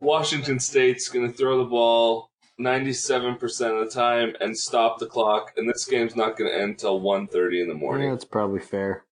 Washington 0.00 0.60
State's 0.60 1.08
going 1.08 1.30
to 1.30 1.36
throw 1.36 1.58
the 1.58 1.68
ball 1.68 2.30
ninety 2.58 2.92
seven 2.92 3.36
percent 3.36 3.74
of 3.74 3.84
the 3.84 3.90
time 3.90 4.34
and 4.40 4.56
stop 4.56 4.98
the 4.98 5.06
clock. 5.06 5.52
And 5.56 5.68
this 5.68 5.84
game's 5.84 6.16
not 6.16 6.36
going 6.36 6.50
to 6.50 6.56
end 6.58 6.78
till 6.78 7.00
1.30 7.00 7.62
in 7.62 7.68
the 7.68 7.74
Yeah, 7.74 7.80
morning. 7.80 8.10
that's 8.10 8.24
probably 8.24 8.60
fair. 8.60 9.04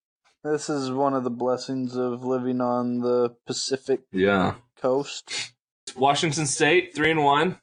This 0.43 0.69
is 0.69 0.91
one 0.91 1.15
of 1.15 1.25
the 1.25 1.31
blessings 1.31 1.97
of 1.97 2.25
living 2.25 2.61
on 2.61 3.01
the 3.01 3.35
Pacific 3.47 4.01
Yeah. 4.13 4.57
coast. 4.77 5.53
Washington 5.97 6.47
State 6.47 6.95
three 6.95 7.11
and 7.11 7.25
one. 7.25 7.61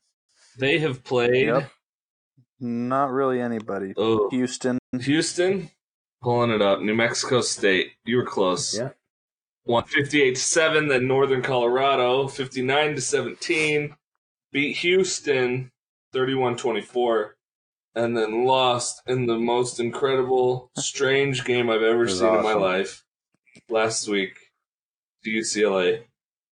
They 0.58 0.80
have 0.80 1.04
played. 1.04 1.48
Yep. 1.48 1.72
Not 2.60 3.12
really 3.12 3.42
anybody. 3.42 3.94
Oh, 3.98 4.30
Houston. 4.30 4.78
Houston, 5.00 5.72
pulling 6.22 6.52
it 6.52 6.62
up. 6.62 6.82
New 6.82 6.94
Mexico 6.96 7.42
State, 7.42 7.92
you 8.06 8.18
were 8.18 8.26
close. 8.26 8.78
Yeah. 8.78 8.90
Won 9.66 9.84
58 9.84 10.36
to 10.36 10.42
7, 10.42 10.88
then 10.88 11.08
Northern 11.08 11.42
Colorado, 11.42 12.28
59 12.28 12.96
to 12.96 13.02
17. 13.02 13.96
Beat 14.52 14.78
Houston 14.78 15.72
31 16.14 16.58
24. 16.58 17.36
And 17.94 18.16
then 18.16 18.46
lost 18.46 19.02
in 19.06 19.26
the 19.26 19.38
most 19.38 19.80
incredible, 19.80 20.72
strange 20.78 21.44
game 21.44 21.70
I've 21.70 21.82
ever 21.82 22.08
seen 22.08 22.34
in 22.34 22.42
my 22.42 22.54
life 22.54 23.04
last 23.70 24.08
week 24.08 24.38
to 25.26 25.30
UCLA. 25.30 26.04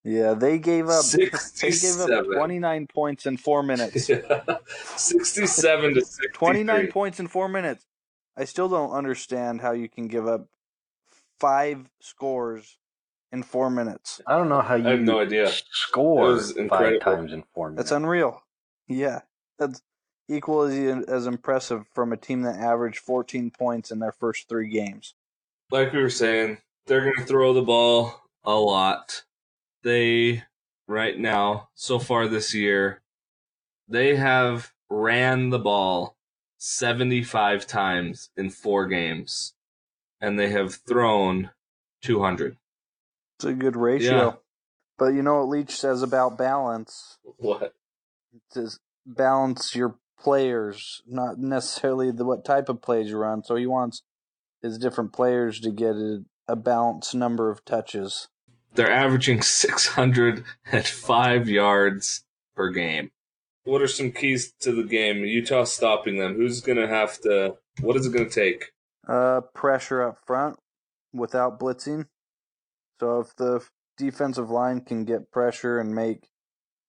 Yeah, 0.03 0.33
they 0.33 0.59
gave 0.59 0.89
up. 0.89 1.05
They 1.05 1.29
gave 1.71 1.99
up 1.99 2.25
29 2.25 2.87
points 2.87 3.25
in 3.25 3.37
four 3.37 3.63
minutes. 3.63 4.09
Yeah. 4.09 4.57
67 4.95 5.93
to 5.93 6.01
63. 6.01 6.29
29 6.33 6.87
points 6.87 7.19
in 7.19 7.27
four 7.27 7.47
minutes. 7.47 7.85
I 8.35 8.45
still 8.45 8.69
don't 8.69 8.91
understand 8.91 9.61
how 9.61 9.71
you 9.71 9.87
can 9.87 10.07
give 10.07 10.27
up 10.27 10.47
five 11.39 11.89
scores 12.01 12.78
in 13.31 13.43
four 13.43 13.69
minutes. 13.69 14.21
I 14.27 14.37
don't 14.37 14.49
know 14.49 14.61
how 14.61 14.75
you 14.75 14.87
I 14.87 14.91
have 14.91 15.01
no 15.01 15.19
idea. 15.19 15.49
score 15.71 16.29
It 16.29 16.33
was 16.33 16.57
five 16.69 16.99
times 16.99 17.31
in 17.31 17.43
four 17.53 17.69
minutes. 17.69 17.89
That's 17.89 17.97
unreal. 17.97 18.43
Yeah, 18.87 19.21
that's 19.57 19.81
equally 20.27 20.89
as 21.07 21.27
impressive 21.27 21.85
from 21.93 22.11
a 22.11 22.17
team 22.17 22.41
that 22.43 22.55
averaged 22.57 22.99
14 22.99 23.51
points 23.51 23.91
in 23.91 23.99
their 23.99 24.11
first 24.11 24.47
three 24.49 24.69
games. 24.69 25.13
like 25.71 25.93
we 25.93 26.01
were 26.01 26.09
saying, 26.09 26.57
they're 26.87 27.01
going 27.01 27.15
to 27.17 27.25
throw 27.25 27.53
the 27.53 27.61
ball 27.61 28.23
a 28.43 28.55
lot. 28.55 29.23
They, 29.83 30.43
right 30.87 31.17
now, 31.17 31.69
so 31.75 31.99
far 31.99 32.27
this 32.27 32.53
year, 32.53 33.01
they 33.87 34.15
have 34.15 34.73
ran 34.89 35.51
the 35.51 35.59
ball 35.59 36.15
75 36.57 37.67
times 37.67 38.31
in 38.35 38.49
four 38.49 38.87
games, 38.87 39.53
and 40.19 40.39
they 40.39 40.49
have 40.49 40.75
thrown 40.75 41.51
200. 42.01 42.57
It's 43.39 43.45
a 43.45 43.53
good 43.53 43.77
ratio. 43.77 44.11
Yeah. 44.11 44.33
But 44.97 45.13
you 45.13 45.23
know 45.23 45.37
what 45.37 45.47
Leach 45.47 45.71
says 45.71 46.03
about 46.03 46.37
balance? 46.37 47.17
What? 47.37 47.73
It 48.33 48.41
says 48.51 48.81
balance 49.05 49.73
your 49.73 49.95
players, 50.19 51.01
not 51.07 51.39
necessarily 51.39 52.11
the 52.11 52.25
what 52.25 52.43
type 52.43 52.67
of 52.67 52.81
plays 52.81 53.09
you 53.09 53.17
run. 53.17 53.45
So 53.45 53.55
he 53.55 53.65
wants 53.65 54.03
his 54.61 54.77
different 54.77 55.13
players 55.13 55.61
to 55.61 55.71
get 55.71 55.95
a, 55.95 56.25
a 56.49 56.57
balanced 56.57 57.15
number 57.15 57.49
of 57.49 57.63
touches. 57.63 58.27
They're 58.75 58.91
averaging 58.91 59.41
605 59.41 61.49
yards 61.49 62.25
per 62.53 62.69
game. 62.69 63.11
What 63.63 63.81
are 63.81 63.87
some 63.87 64.11
keys 64.11 64.51
to 64.59 64.73
the 64.73 64.83
game? 64.83 65.23
Utah 65.23 65.63
stopping 65.63 66.17
them. 66.17 66.35
Who's 66.35 66.59
going 66.59 66.77
to 66.77 66.89
have 66.89 67.21
to, 67.21 67.55
what 67.79 67.95
is 67.95 68.05
it 68.05 68.11
going 68.11 68.27
to 68.27 68.35
take? 68.35 68.73
Uh, 69.07 69.39
pressure 69.53 70.03
up 70.03 70.17
front 70.27 70.59
without 71.13 71.57
blitzing. 71.57 72.07
So 72.99 73.19
if 73.19 73.35
the 73.35 73.65
defensive 73.97 74.49
line 74.49 74.81
can 74.81 75.05
get 75.05 75.31
pressure 75.31 75.79
and 75.79 75.93
make 75.93 76.29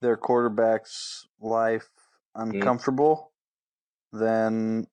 their 0.00 0.16
quarterback's 0.16 1.26
life 1.40 1.88
mm. 2.36 2.42
uncomfortable, 2.42 3.32
then 4.12 4.86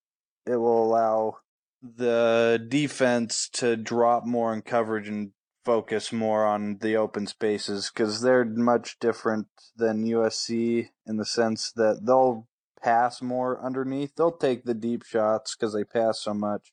it 0.46 0.58
will 0.58 0.84
allow 0.84 1.38
the 1.82 2.64
defense 2.68 3.50
to 3.54 3.78
drop 3.78 4.26
more 4.26 4.54
in 4.54 4.62
coverage 4.62 5.08
and 5.08 5.32
focus 5.64 6.14
more 6.14 6.46
on 6.46 6.78
the 6.82 6.96
open 6.96 7.28
spaces 7.28 7.92
because 7.94 8.22
they're 8.22 8.46
much 8.46 8.98
different 9.00 9.48
than 9.76 10.06
USC 10.06 10.88
in 11.06 11.18
the 11.18 11.26
sense 11.26 11.72
that 11.76 12.06
they'll 12.06 12.48
pass 12.82 13.22
more 13.22 13.64
underneath. 13.64 14.16
They'll 14.16 14.32
take 14.32 14.64
the 14.64 14.74
deep 14.74 15.04
shots 15.04 15.56
because 15.56 15.74
they 15.74 15.84
pass 15.84 16.22
so 16.22 16.34
much, 16.34 16.72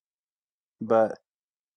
but 0.81 1.19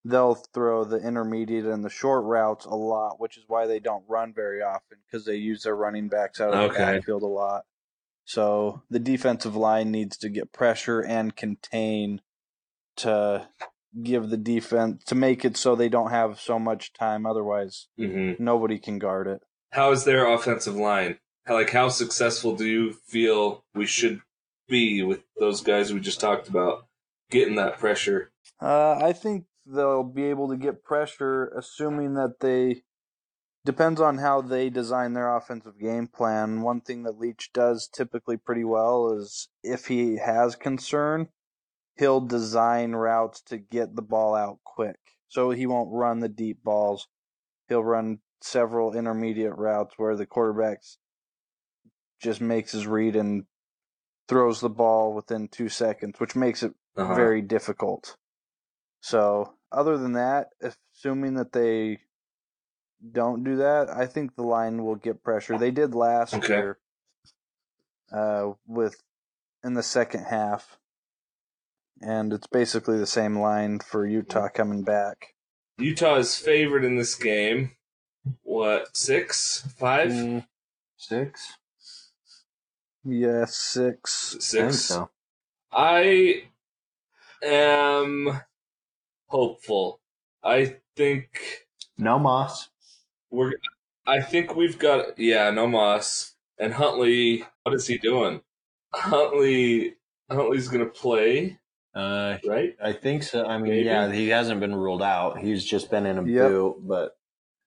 they'll 0.10 0.36
throw 0.36 0.84
the 0.84 0.98
intermediate 0.98 1.66
and 1.66 1.84
the 1.84 1.90
short 1.90 2.24
routes 2.24 2.66
a 2.66 2.76
lot, 2.76 3.20
which 3.20 3.38
is 3.38 3.44
why 3.48 3.68
they 3.68 3.80
don't 3.80 4.04
run 4.08 4.34
very 4.34 4.62
often 4.62 4.98
because 5.06 5.26
they 5.26 5.36
use 5.36 5.64
their 5.64 5.76
running 5.76 6.08
backs 6.08 6.40
out 6.40 6.54
of 6.54 6.60
the 6.60 6.66
Okay. 6.82 6.96
backfield 6.98 7.24
a 7.24 7.28
lot. 7.28 7.64
So 8.26 8.84
the 8.90 9.00
defensive 9.00 9.56
line 9.56 9.92
needs 9.92 10.18
to 10.18 10.30
get 10.30 10.52
pressure 10.52 11.02
and 11.02 11.36
contain 11.36 12.22
to 12.98 13.48
give 14.04 14.30
the 14.30 14.38
defense 14.38 15.04
to 15.06 15.16
make 15.16 15.46
it 15.46 15.58
so 15.58 15.76
they 15.76 15.90
don't 15.90 16.12
have 16.12 16.40
so 16.40 16.60
much 16.60 16.94
time. 16.94 17.26
Otherwise, 17.26 17.88
hmm 17.98 18.34
nobody 18.40 18.80
can 18.80 19.00
guard 19.00 19.28
it. 19.28 19.42
How 19.72 19.92
is 19.92 20.04
their 20.04 20.28
offensive 20.28 20.76
line? 20.76 21.20
How, 21.46 21.56
like, 21.56 21.70
how 21.70 21.90
successful 21.90 22.56
do 22.56 22.66
you 22.66 22.94
feel 22.94 23.64
we 23.74 23.86
should 23.86 24.22
be 24.68 25.04
with 25.04 25.24
those 25.40 25.62
guys 25.62 25.94
we 25.94 26.00
just 26.00 26.20
talked 26.20 26.50
about 26.50 26.88
getting 27.30 27.56
that 27.56 27.78
pressure? 27.80 28.32
Uh, 28.62 28.94
I 29.02 29.14
think 29.14 29.46
they'll 29.68 30.04
be 30.04 30.26
able 30.26 30.50
to 30.50 30.58
get 30.58 30.84
pressure, 30.84 31.48
assuming 31.50 32.14
that 32.16 32.40
they 32.40 32.84
depends 33.66 34.00
on 34.00 34.20
how 34.20 34.42
they 34.42 34.70
design 34.70 35.14
their 35.14 35.36
offensive 35.36 35.78
game 35.80 36.08
plan. 36.08 36.62
One 36.62 36.82
thing 36.82 37.04
that 37.04 37.20
Leach 37.20 37.52
does 37.54 37.88
typically 37.88 38.38
pretty 38.38 38.64
well 38.64 39.12
is 39.12 39.50
if 39.64 39.88
he 39.88 40.18
has 40.18 40.56
concern, 40.56 41.30
he'll 41.98 42.22
design 42.22 42.94
routes 42.94 43.42
to 43.44 43.58
get 43.58 43.96
the 43.96 44.02
ball 44.02 44.36
out 44.36 44.60
quick. 44.64 45.00
So 45.28 45.52
he 45.52 45.68
won't 45.68 45.92
run 45.92 46.22
the 46.22 46.30
deep 46.30 46.64
balls. 46.64 47.08
He'll 47.68 47.84
run 47.84 48.20
several 48.42 48.96
intermediate 48.96 49.58
routes 49.58 49.96
where 49.98 50.16
the 50.16 50.26
quarterback's 50.26 51.00
just 52.22 52.40
makes 52.42 52.72
his 52.72 52.88
read 52.88 53.16
and 53.16 53.46
throws 54.28 54.62
the 54.62 54.70
ball 54.70 55.14
within 55.14 55.48
two 55.48 55.70
seconds, 55.70 56.20
which 56.20 56.36
makes 56.36 56.64
it 56.64 56.74
Uh-huh. 56.96 57.16
very 57.16 57.42
difficult. 57.42 58.18
So, 59.02 59.57
other 59.72 59.98
than 59.98 60.14
that, 60.14 60.50
assuming 60.62 61.36
that 61.36 61.52
they 61.54 62.00
don't 63.12 63.44
do 63.44 63.58
that, 63.58 63.90
I 63.90 64.06
think 64.06 64.36
the 64.36 64.44
line 64.44 64.84
will 64.84 64.96
get 64.96 65.24
pressure. 65.24 65.58
They 65.58 65.72
did 65.72 65.94
last 65.94 66.34
Okay. 66.36 66.48
year 66.48 66.80
uh, 68.12 68.52
with 68.66 69.02
in 69.64 69.74
the 69.74 69.84
second 69.84 70.26
half, 70.26 70.78
and 72.02 72.34
it's 72.34 72.48
basically 72.48 72.98
the 72.98 73.08
same 73.08 73.38
line 73.40 73.80
for 73.80 74.06
Utah 74.06 74.50
coming 74.50 74.84
back. 74.84 75.36
Utah 75.78 76.16
is 76.16 76.38
favored 76.38 76.84
in 76.84 76.96
this 76.96 77.16
game. 77.16 77.72
What, 78.44 78.96
six? 78.98 79.62
Five? 79.78 80.10
Mm, 80.10 80.46
Six? 80.98 81.58
yeah, 83.06 83.46
six. 83.46 84.36
I 84.36 84.38
think 84.40 84.42
Six? 84.42 84.76
so. 84.88 85.10
I 85.72 86.44
am 87.44 88.42
hopeful. 89.28 90.00
I 90.44 90.78
think 90.96 91.66
No 91.98 92.20
Moss. 92.20 92.70
we're. 93.30 93.54
I 94.06 94.22
think 94.22 94.56
we've 94.56 94.80
got. 94.80 95.18
Yeah, 95.20 95.50
no 95.52 95.68
Moss 95.68 96.36
and 96.58 96.74
Huntley. 96.74 97.44
What 97.64 97.76
is 97.76 97.88
he 97.88 97.98
doing? 97.98 98.42
Huntley. 98.94 99.96
Huntley's 100.30 100.68
gonna 100.68 100.86
play, 100.88 101.58
Uh, 101.94 102.38
right? 102.46 102.76
I 102.84 102.92
think 102.94 103.24
so. 103.24 103.46
I 103.46 103.58
mean, 103.58 103.72
Maybe. 103.72 103.86
yeah, 103.86 104.12
he 104.12 104.28
hasn't 104.30 104.60
been 104.60 104.76
ruled 104.76 105.02
out. 105.02 105.40
He's 105.40 105.64
just 105.64 105.90
been 105.90 106.06
in 106.06 106.18
a 106.18 106.24
Yep. 106.24 106.50
boot, 106.50 106.76
but 106.88 107.18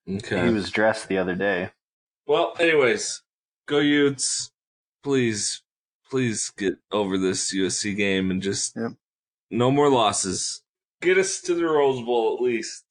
Okay. 0.08 0.44
he 0.46 0.52
was 0.52 0.70
dressed 0.70 1.08
the 1.08 1.16
other 1.18 1.34
day. 1.34 1.70
Well, 2.26 2.54
anyways, 2.60 3.22
go 3.66 3.78
Utes. 3.78 4.50
Please, 5.02 5.62
please 6.10 6.50
get 6.50 6.74
over 6.92 7.16
this 7.16 7.52
USC 7.54 7.94
game 7.94 8.30
and 8.30 8.42
just 8.42 8.76
Yep. 8.76 8.92
no 9.50 9.70
more 9.70 9.88
losses. 9.90 10.62
Get 11.02 11.16
us 11.16 11.40
to 11.42 11.54
the 11.54 11.64
Rose 11.64 12.04
Bowl 12.04 12.34
at 12.36 12.42
least. 12.42 12.84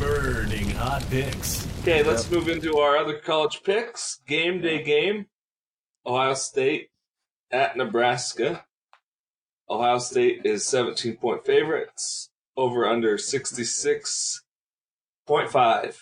Burning 0.00 0.70
hot 0.70 1.04
picks. 1.08 1.64
Okay, 1.82 2.02
let's 2.02 2.28
move 2.28 2.48
into 2.48 2.78
our 2.78 2.96
other 2.96 3.18
college 3.18 3.62
picks. 3.62 4.18
Game 4.26 4.60
day 4.60 4.82
game. 4.82 5.26
Ohio 6.04 6.34
State 6.34 6.88
at 7.52 7.76
Nebraska. 7.76 8.64
Ohio 9.70 9.98
State 9.98 10.44
is 10.44 10.66
17 10.66 11.16
point 11.16 11.46
favorites. 11.46 12.30
Over 12.56 12.88
under 12.88 13.18
66.5. 13.18 15.96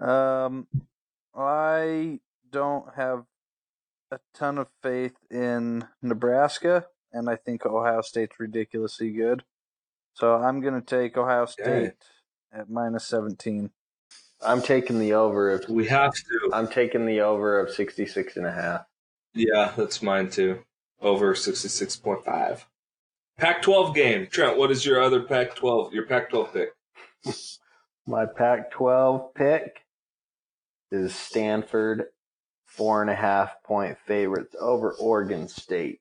Um, 0.00 0.66
I 1.36 2.18
don't 2.50 2.92
have 2.96 3.26
a 4.10 4.18
ton 4.34 4.58
of 4.58 4.66
faith 4.82 5.14
in 5.30 5.86
Nebraska, 6.02 6.86
and 7.12 7.30
I 7.30 7.36
think 7.36 7.64
Ohio 7.64 8.00
State's 8.00 8.40
ridiculously 8.40 9.12
good. 9.12 9.44
So 10.14 10.34
I'm 10.36 10.60
going 10.60 10.74
to 10.74 10.80
take 10.82 11.16
Ohio 11.16 11.46
State 11.46 11.66
Okay. 11.66 11.92
at 12.52 12.70
minus 12.70 13.06
17. 13.06 13.70
I'm 14.44 14.60
taking 14.62 14.98
the 14.98 15.14
over 15.14 15.50
of 15.52 15.68
We 15.68 15.86
have 15.88 16.12
to. 16.12 16.50
I'm 16.52 16.68
taking 16.68 17.06
the 17.06 17.20
over 17.20 17.58
of 17.60 17.70
66 17.70 18.36
and 18.36 18.46
a 18.46 18.52
half. 18.52 18.82
Yeah, 19.34 19.72
that's 19.76 20.02
mine 20.02 20.30
too. 20.30 20.64
Over 21.00 21.34
66.5. 21.34 22.64
Pac 23.38 23.62
12 23.62 23.94
game. 23.94 24.26
Trent, 24.26 24.58
what 24.58 24.70
is 24.70 24.84
your 24.84 25.02
other 25.02 25.22
Pac 25.22 25.54
12, 25.54 25.94
your 25.94 26.06
Pac 26.06 26.30
12 26.30 26.52
pick? 26.52 26.68
My 28.06 28.26
Pac-12 28.26 29.32
pick 29.34 29.84
is 30.90 31.14
Stanford, 31.14 32.06
four 32.66 33.00
and 33.00 33.08
a 33.10 33.14
half 33.14 33.62
point 33.62 33.96
favorites 34.06 34.56
over 34.60 34.92
Oregon 34.94 35.46
State. 35.46 36.00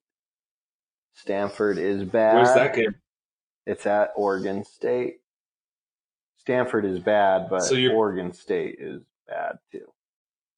Stanford 1.13 1.77
is 1.77 2.03
bad. 2.03 2.35
Where's 2.37 2.55
that 2.55 2.73
game? 2.73 2.95
It's 3.71 3.85
at 3.85 4.09
Oregon 4.17 4.65
State. 4.65 5.21
Stanford 6.39 6.83
is 6.83 6.99
bad, 6.99 7.47
but 7.49 7.61
So 7.61 7.77
Oregon 7.93 8.33
State 8.33 8.75
is 8.79 9.01
bad 9.29 9.59
too. 9.71 9.85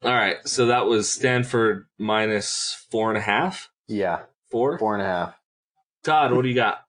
All 0.02 0.12
right, 0.12 0.38
so 0.46 0.66
that 0.66 0.88
was 0.88 1.12
Stanford 1.12 1.86
minus 2.00 2.88
four 2.90 3.10
and 3.10 3.18
a 3.20 3.22
half? 3.22 3.70
Yeah, 3.88 4.22
Four? 4.50 4.80
four 4.80 4.96
and 4.96 5.04
a 5.04 5.06
half. 5.06 5.36
Todd, 6.04 6.34
what 6.34 6.42
do 6.42 6.50
you 6.50 6.56
got? 6.56 6.80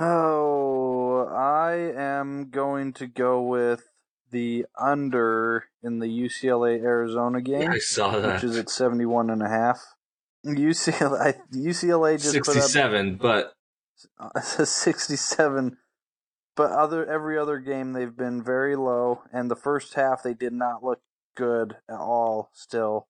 Oh, 0.00 1.26
I 1.26 1.72
am 1.72 2.50
going 2.50 2.92
to 2.94 3.08
go 3.08 3.42
with 3.42 3.82
the 4.30 4.64
under 4.80 5.64
in 5.82 5.98
the 5.98 6.06
UCLA 6.06 6.80
Arizona 6.80 7.40
game, 7.40 7.68
I 7.68 7.78
saw 7.78 8.16
that, 8.20 8.34
which 8.34 8.44
is 8.44 8.56
at 8.56 8.70
71 8.70 9.28
and 9.28 9.42
a 9.42 9.48
half. 9.48 9.84
UCLA, 10.46 11.36
UCLA 11.52 12.22
just 12.22 12.36
put 12.36 12.56
up 12.56 12.62
67, 12.62 13.16
but 13.16 13.54
67 14.42 15.76
but 16.56 16.72
other 16.72 17.06
every 17.06 17.38
other 17.38 17.58
game 17.58 17.92
they've 17.92 18.16
been 18.16 18.42
very 18.42 18.74
low 18.76 19.22
and 19.32 19.50
the 19.50 19.56
first 19.56 19.94
half 19.94 20.22
they 20.22 20.34
did 20.34 20.52
not 20.52 20.82
look 20.82 21.00
good 21.36 21.76
at 21.88 21.98
all 21.98 22.50
still 22.52 23.06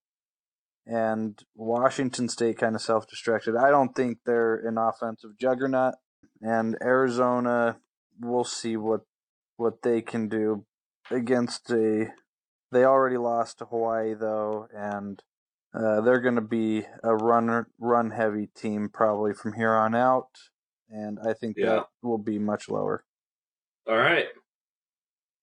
and 0.85 1.43
Washington 1.55 2.27
State 2.29 2.57
kind 2.57 2.75
of 2.75 2.81
self-destructed. 2.81 3.55
I 3.55 3.69
don't 3.69 3.95
think 3.95 4.19
they're 4.25 4.55
an 4.55 4.77
offensive 4.79 5.37
juggernaut 5.39 5.95
and 6.41 6.77
Arizona 6.81 7.77
we'll 8.19 8.43
see 8.43 8.77
what 8.77 9.01
what 9.57 9.81
they 9.83 10.01
can 10.01 10.29
do 10.29 10.65
against 11.11 11.69
a 11.71 12.11
they 12.71 12.83
already 12.83 13.17
lost 13.17 13.59
to 13.59 13.65
Hawaii 13.65 14.13
though 14.13 14.67
and 14.75 15.21
uh, 15.73 16.01
they're 16.01 16.21
going 16.21 16.35
to 16.35 16.41
be 16.41 16.85
a 17.03 17.15
runner 17.15 17.69
run 17.79 18.11
heavy 18.11 18.47
team 18.55 18.89
probably 18.91 19.33
from 19.33 19.53
here 19.53 19.73
on 19.73 19.95
out 19.95 20.29
and 20.89 21.19
I 21.25 21.33
think 21.33 21.57
Yeah. 21.57 21.65
that 21.67 21.87
will 22.01 22.17
be 22.17 22.39
much 22.39 22.69
lower. 22.69 23.03
all 23.87 23.97
right. 23.97 24.27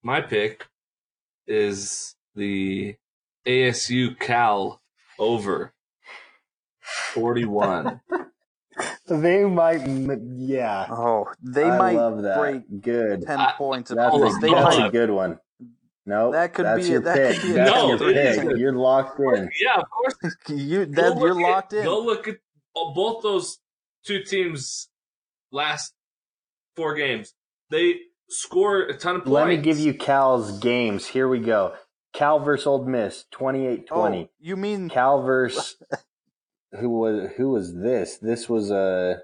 My 0.03 0.21
pick 0.21 0.67
is 1.47 2.15
the 2.35 2.97
ASU 3.47 4.19
Cal 4.19 4.81
over 5.19 5.73
41. 6.81 8.01
They 9.09 9.45
might, 9.45 9.87
yeah. 10.37 10.87
Oh, 10.91 11.29
they 11.41 11.65
I 11.65 11.79
might 11.79 11.95
love 11.97 12.23
that. 12.23 12.37
break 12.39 12.83
Good. 12.83 13.23
ten 13.23 13.39
I- 13.41 13.53
points 13.57 13.91
at 13.91 13.97
That's, 13.97 14.15
a. 14.15 14.19
They 14.41 14.51
that's 14.53 14.77
might 14.77 14.89
a 14.89 14.91
good 14.91 15.11
one. 15.11 15.39
No, 16.05 16.31
That 16.33 16.53
could 16.53 16.67
that's 16.67 16.85
be- 16.85 16.91
your 16.93 17.01
that 17.03 17.17
could 17.17 17.33
pick. 17.37 17.43
be 17.43 17.51
a 17.53 17.55
That's 17.55 17.71
No, 17.71 17.89
your 17.89 17.99
pick. 17.99 18.59
You're 18.59 18.73
locked 18.75 19.19
in. 19.21 19.49
yeah, 19.61 19.77
of 19.81 19.89
course. 19.89 20.15
you 20.49 20.85
that, 20.87 21.17
you're 21.17 21.35
look 21.35 21.39
at- 21.39 21.51
locked 21.51 21.73
in. 21.73 21.85
Go 21.85 22.01
look 22.01 22.29
at 22.29 22.37
oh, 22.75 22.93
both 22.93 23.23
those 23.23 23.59
two 24.05 24.23
teams' 24.25 24.89
last 25.53 25.95
four 26.77 26.95
games. 26.95 27.35
They 27.71 27.97
score 28.29 28.83
a 28.83 28.97
ton 28.97 29.17
of 29.17 29.23
points. 29.25 29.33
Let 29.35 29.49
me 29.49 29.57
give 29.59 29.79
you 29.79 29.95
Cal's 29.95 30.59
games. 30.59 31.07
Here 31.07 31.29
we 31.29 31.41
go. 31.41 31.75
Cal 32.13 32.39
versus 32.41 32.67
Ole 32.67 32.85
Miss, 32.87 33.27
28-20. 33.35 33.87
Oh, 33.93 34.29
you 34.41 34.57
mean 34.57 34.89
Cal 34.89 35.23
versus 35.23 35.77
who 36.81 36.91
was 36.91 37.31
who 37.37 37.51
was 37.51 37.75
this? 37.77 38.19
This 38.19 38.49
was 38.49 38.71
a 38.71 39.21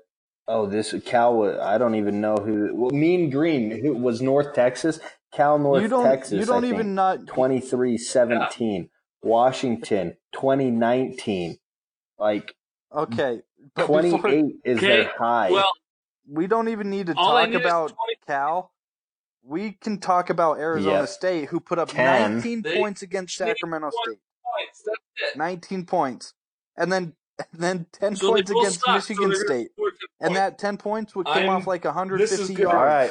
oh 0.49 0.67
this 0.67 0.95
Cal 1.05 1.35
was 1.37 1.59
I 1.59 1.79
don't 1.79 1.95
even 1.97 2.21
know 2.21 2.37
who. 2.37 2.71
Well, 2.75 2.91
Mean 2.91 3.31
Green 3.31 3.83
who 3.83 3.95
was 3.95 4.23
North 4.23 4.55
Texas. 4.55 5.01
Cal 5.33 5.59
North 5.59 5.83
you 5.83 5.89
don't 5.89 6.05
Texas. 6.05 6.33
you 6.33 6.45
don't 6.47 6.65
I 6.65 6.69
even 6.69 6.79
think. 6.79 6.95
not 6.95 7.21
23-17. 7.27 8.89
Washington 9.23 10.17
2019. 10.35 11.59
Like 12.19 12.55
okay. 12.95 13.41
28 13.79 14.13
before, 14.23 14.29
is 14.65 14.79
Okay, 14.79 14.87
their 14.87 15.13
high. 15.19 15.51
Well, 15.51 15.73
we 16.29 16.47
don't 16.47 16.69
even 16.69 16.91
need 16.91 17.07
to 17.07 17.15
all 17.17 17.33
talk 17.39 17.53
about 17.55 17.89
20 17.89 17.97
Cal. 18.27 18.73
We 19.45 19.73
can 19.73 19.99
talk 19.99 20.31
about 20.31 20.59
Arizona 20.59 21.01
Yep. 21.01 21.09
State, 21.09 21.49
who 21.49 21.59
put 21.61 21.79
up 21.79 21.89
10. 21.89 22.35
19 22.35 22.63
They- 22.63 22.77
points 22.79 23.03
against 23.03 23.35
Sacramento 23.37 23.91
State. 24.05 24.19
points. 24.45 24.83
That's 24.87 25.35
it. 25.35 25.39
19 25.39 25.85
points, 25.87 26.35
and 26.77 26.93
then 26.93 27.15
and 27.39 27.47
then 27.61 27.87
10 27.93 28.17
So 28.17 28.29
points 28.31 28.51
against 28.51 28.81
suck, 28.81 28.87
so 28.87 28.93
Michigan 28.95 29.31
they're 29.31 29.45
State, 29.47 29.69
and 30.21 30.37
that 30.37 30.59
10 30.59 30.77
points 30.77 31.15
would 31.17 31.27
come 31.27 31.39
I'm- 31.39 31.49
off 31.49 31.67
like 31.67 31.85
150 31.85 32.53
yards. 32.55 32.75
All 32.75 32.85
right. 32.85 33.11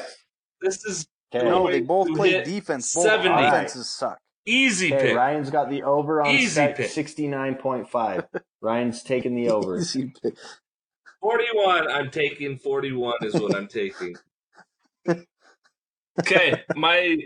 This 0.62 0.86
is 0.86 1.08
Okay. 1.34 1.45
No, 1.45 1.69
they 1.71 1.80
both 1.82 2.13
play 2.13 2.32
hit 2.32 2.43
defense. 2.45 2.93
Both 2.93 3.06
70. 3.06 3.30
offenses 3.47 3.89
suck. 3.89 4.19
easy 4.45 4.93
Okay, 4.93 5.08
pick. 5.08 5.15
Ryan's 5.17 5.50
got 5.50 5.69
the 5.69 5.84
over 5.84 6.21
on 6.21 6.28
Easy 6.30 6.47
set 6.47 6.76
pick. 6.76 6.89
69.5. 6.91 8.28
Ryan's 8.62 9.02
taking 9.02 9.36
the 9.36 9.50
over. 9.54 9.78
Easy 9.80 10.13
pick. 10.21 10.36
41. 11.21 11.89
I'm 11.91 12.10
taking 12.10 12.57
41 12.57 13.15
is 13.21 13.34
what 13.36 13.55
I'm 13.55 13.67
taking. 13.67 14.15
Okay, 16.19 16.62
my 16.75 17.17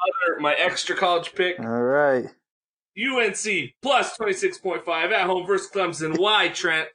other 0.00 0.40
my 0.40 0.54
extra 0.54 0.96
college 0.96 1.34
pick 1.34 1.58
All 1.60 1.66
right. 1.66 2.24
UNC 2.96 3.46
plus 3.82 4.16
26.5 4.16 4.88
at 5.12 5.26
home 5.26 5.46
versus 5.46 5.70
Clemson. 5.70 6.18
Why, 6.18 6.48
Trent? 6.48 6.88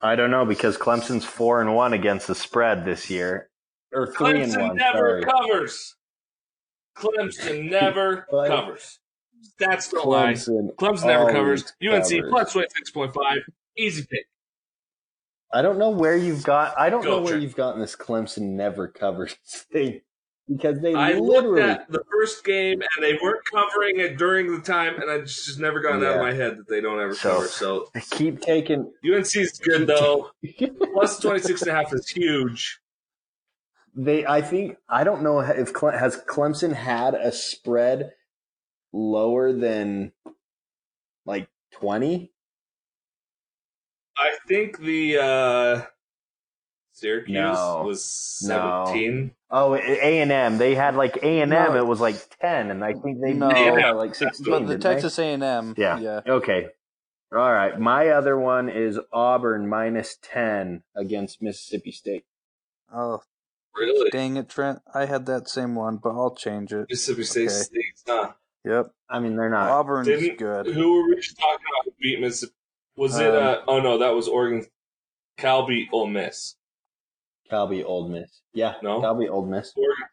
I 0.00 0.16
don't 0.16 0.30
know 0.30 0.44
because 0.46 0.76
Clemson's 0.78 1.24
4 1.24 1.60
and 1.60 1.74
1 1.74 1.92
against 1.92 2.26
the 2.28 2.34
spread 2.34 2.84
this 2.84 3.10
year. 3.10 3.50
Or 3.92 4.12
3 4.14 4.42
and 4.42 4.52
Clemson 4.52 4.68
1. 4.68 4.76
never 4.76 5.22
sorry. 5.22 5.24
covers. 5.24 5.96
Clemson 6.96 7.70
never 7.70 8.26
Like- 8.32 8.48
covers. 8.50 8.98
That's 9.58 9.88
the 9.88 10.00
lie. 10.00 10.32
Clemson. 10.32 10.74
Clemson 10.76 11.06
never 11.06 11.30
covers. 11.30 11.72
UNC 11.80 12.10
covers. 12.10 12.30
plus 12.30 12.52
26.5. 12.54 13.42
Easy 13.76 14.04
pick. 14.10 14.26
I 15.52 15.62
don't 15.62 15.78
know 15.78 15.90
where 15.90 16.16
you've 16.16 16.44
got 16.44 16.78
I 16.78 16.90
don't 16.90 17.02
Go, 17.02 17.10
know 17.10 17.18
where 17.20 17.28
Trent. 17.32 17.42
you've 17.42 17.56
gotten 17.56 17.80
this 17.80 17.96
Clemson 17.96 18.50
never 18.50 18.86
covers 18.88 19.34
thing 19.72 20.00
because 20.48 20.80
they 20.80 20.94
I 20.94 21.12
literally 21.14 21.62
looked 21.62 21.80
at 21.82 21.90
the 21.92 22.02
first 22.10 22.44
game 22.44 22.80
and 22.80 23.02
they 23.04 23.18
weren't 23.22 23.42
covering 23.52 24.00
it 24.00 24.16
during 24.16 24.50
the 24.50 24.60
time, 24.62 25.00
and 25.00 25.10
I 25.10 25.18
just, 25.20 25.44
just 25.46 25.58
never 25.60 25.80
gotten 25.80 26.02
out 26.04 26.16
of 26.16 26.22
my 26.22 26.32
head 26.32 26.56
that 26.58 26.68
they 26.68 26.80
don't 26.80 26.98
ever 27.00 27.14
So- 27.14 27.34
cover. 27.36 27.46
So 27.48 27.88
I 27.94 28.00
keep 28.00 28.40
taking 28.40 28.90
UNC's 29.04 29.58
good 29.58 29.86
though. 29.86 30.30
Plus 30.94 31.18
26 31.20 31.62
and 31.62 31.70
a 31.70 31.74
half 31.74 31.92
is 31.92 32.08
huge. 32.08 32.80
They, 33.94 34.24
I 34.24 34.42
think, 34.42 34.76
I 34.88 35.02
don't 35.02 35.22
know 35.22 35.40
if 35.40 35.72
Cle- 35.72 35.90
has 35.90 36.16
Clemson 36.28 36.72
had 36.72 37.14
a 37.14 37.32
spread 37.32 38.12
lower 38.92 39.52
than 39.52 40.12
like 41.26 41.48
twenty. 41.72 42.32
I 44.18 44.36
think 44.48 44.78
the 44.78 45.18
uh, 45.18 45.82
Syracuse 46.92 47.34
No. 47.34 47.84
was 47.86 48.44
No. 48.46 48.84
17. 48.86 49.30
Oh, 49.50 49.74
A 49.74 50.20
and 50.20 50.32
M. 50.32 50.58
They 50.58 50.74
had 50.74 50.94
like 50.96 51.16
A 51.22 51.40
and 51.40 51.52
M. 51.52 51.72
No. 51.72 51.76
It 51.78 51.86
was 51.86 52.00
like 52.00 52.16
ten, 52.40 52.70
and 52.70 52.84
I 52.84 52.92
think 52.94 53.20
they 53.20 53.32
No. 53.32 53.48
beat 53.48 53.54
them 53.64 53.80
by 53.80 53.90
like 53.92 54.14
sixteen. 54.14 54.50
But 54.50 54.66
the? 54.66 54.78
Texas 54.78 55.18
A&M. 55.18 55.74
Yeah. 55.78 55.98
Yeah. 55.98 56.20
Okay. 56.26 56.66
All 57.32 57.52
right. 57.52 57.78
My 57.78 58.08
other 58.08 58.38
one 58.38 58.68
is 58.68 58.98
Auburn 59.12 59.68
minus 59.68 60.16
ten 60.20 60.82
against 60.96 61.40
Mississippi 61.40 61.92
State. 61.92 62.24
Oh, 62.92 63.22
Really? 63.74 64.10
dang 64.10 64.36
it, 64.36 64.48
Trent. 64.48 64.80
I 64.92 65.06
had 65.06 65.26
that 65.26 65.48
same 65.48 65.74
one, 65.76 65.98
but 65.98 66.10
I'll 66.10 66.34
change 66.34 66.72
it. 66.72 66.86
Mississippi 66.90 67.22
State 67.24 67.46
Okay. 67.48 67.54
State's 67.54 68.02
not. 68.06 68.36
Yep. 68.64 68.86
I 69.08 69.20
mean, 69.20 69.36
they're 69.36 69.48
not. 69.50 69.70
Auburn's 69.70 70.08
Didn't, 70.08 70.36
good. 70.38 70.66
Who 70.66 70.94
were 71.02 71.08
we 71.08 71.16
just 71.16 71.38
talking 71.38 71.64
about 71.84 71.94
beat 72.00 72.20
Mississippi? 72.20 72.54
Was 72.98 73.16
it, 73.18 73.32
Um, 73.32 73.42
uh, 73.46 73.56
oh 73.68 73.80
no, 73.80 73.98
that 73.98 74.10
was 74.14 74.26
Oregon. 74.26 74.66
Cal 75.36 75.64
beat 75.66 75.88
Ole 75.92 76.08
Miss. 76.08 76.56
Cal 77.48 77.68
beat 77.68 77.84
Ole 77.84 78.08
Miss. 78.08 78.42
Yeah. 78.52 78.74
No? 78.82 79.00
Cal 79.00 79.14
beat 79.14 79.28
Ole 79.28 79.46
Miss. 79.46 79.72
Oregon. 79.76 80.08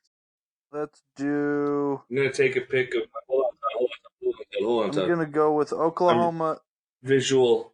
Let's 0.72 1.02
do. 1.16 2.02
I'm 2.10 2.16
going 2.16 2.30
to 2.32 2.36
take 2.36 2.56
a 2.56 2.62
pick 2.62 2.94
of, 2.94 3.02
hold 3.28 3.46
on, 3.46 3.52
hold 3.74 3.90
on, 3.90 4.12
hold 4.22 4.36
on, 4.36 4.64
hold 4.64 4.84
on, 4.84 4.90
I'm 4.90 4.96
hold 4.96 5.08
gonna 5.10 5.26
go 5.26 5.54
with 5.56 5.74
Oklahoma. 5.74 6.60
visual 7.02 7.74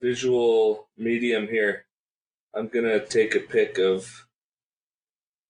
visual 0.00 0.88
medium 0.96 1.48
here. 1.48 1.84
I'm 2.54 2.68
gonna 2.68 3.04
take 3.04 3.34
a 3.34 3.40
pic 3.40 3.76
of 3.78 4.26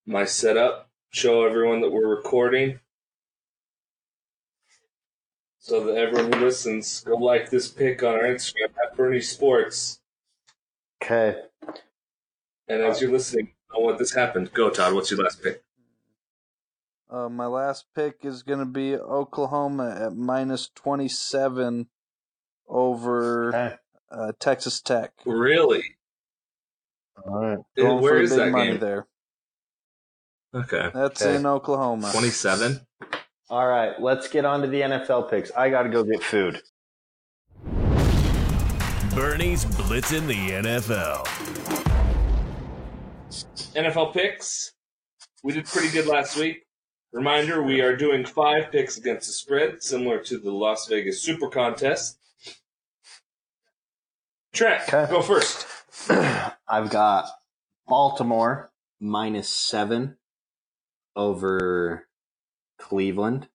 my 0.06 0.24
setup, 0.24 0.90
show 1.10 1.44
everyone 1.46 1.82
that 1.82 1.90
we're 1.92 2.08
recording. 2.08 2.80
So 5.66 5.82
that 5.82 5.96
everyone 5.96 6.32
who 6.32 6.44
listens 6.44 7.00
go 7.00 7.16
like 7.16 7.50
this 7.50 7.66
pic 7.66 8.00
on 8.04 8.14
our 8.14 8.22
Instagram 8.22 8.70
at 8.84 8.96
Bernie 8.96 9.20
Sports. 9.20 9.98
Okay. 11.02 11.42
And 12.68 12.82
as 12.82 13.00
you're 13.00 13.10
listening, 13.10 13.52
know 13.74 13.80
what 13.80 13.98
this 13.98 14.14
happened. 14.14 14.52
Go 14.52 14.70
Todd, 14.70 14.94
what's 14.94 15.10
your 15.10 15.24
last 15.24 15.42
pick? 15.42 15.64
Uh, 17.10 17.28
my 17.28 17.46
last 17.46 17.86
pick 17.96 18.24
is 18.24 18.44
gonna 18.44 18.64
be 18.64 18.94
Oklahoma 18.94 20.06
at 20.06 20.14
minus 20.14 20.70
27 20.76 21.88
over 22.68 23.48
Okay. 23.48 23.74
uh, 24.12 24.32
Texas 24.38 24.80
Tech. 24.80 25.14
Really? 25.24 25.82
All 27.26 27.40
right. 27.40 27.58
Going 27.76 28.02
Where 28.02 28.12
for 28.14 28.20
is 28.20 28.30
big 28.30 28.38
that 28.38 28.50
money 28.52 28.70
game? 28.70 28.78
there. 28.78 29.08
Okay. 30.54 30.90
That's 30.94 31.22
Okay. 31.22 31.34
in 31.34 31.44
Oklahoma. 31.44 32.12
Twenty 32.12 32.30
seven? 32.30 32.85
All 33.48 33.66
right. 33.66 34.00
Let's 34.00 34.28
get 34.28 34.44
on 34.44 34.62
to 34.62 34.66
the 34.68 34.80
NFL 34.80 35.30
picks. 35.30 35.50
I 35.52 35.70
got 35.70 35.82
to 35.84 35.88
go 35.88 36.02
get 36.02 36.22
food. 36.22 36.60
Bernie's 39.14 39.64
blitzing 39.64 40.26
the 40.26 40.34
NFL. 40.68 41.24
NFL 43.74 44.12
picks. 44.12 44.72
We 45.42 45.52
did 45.52 45.66
pretty 45.66 45.90
good 45.90 46.06
last 46.06 46.36
week. 46.36 46.64
Reminder, 47.12 47.62
we 47.62 47.80
are 47.80 47.96
doing 47.96 48.26
five 48.26 48.70
picks 48.70 48.98
against 48.98 49.26
the 49.28 49.32
spread, 49.32 49.82
similar 49.82 50.18
to 50.24 50.38
the 50.38 50.50
Las 50.50 50.86
Vegas 50.88 51.22
Super 51.22 51.48
Contest. 51.48 52.18
Trent, 54.52 54.82
Okay. 54.92 55.10
go 55.10 55.22
first. 55.22 55.66
I've 56.68 56.90
got 56.90 57.26
Baltimore 57.86 58.70
minus 59.00 59.48
seven 59.48 60.16
over 61.14 62.05
Cleveland. 62.78 63.48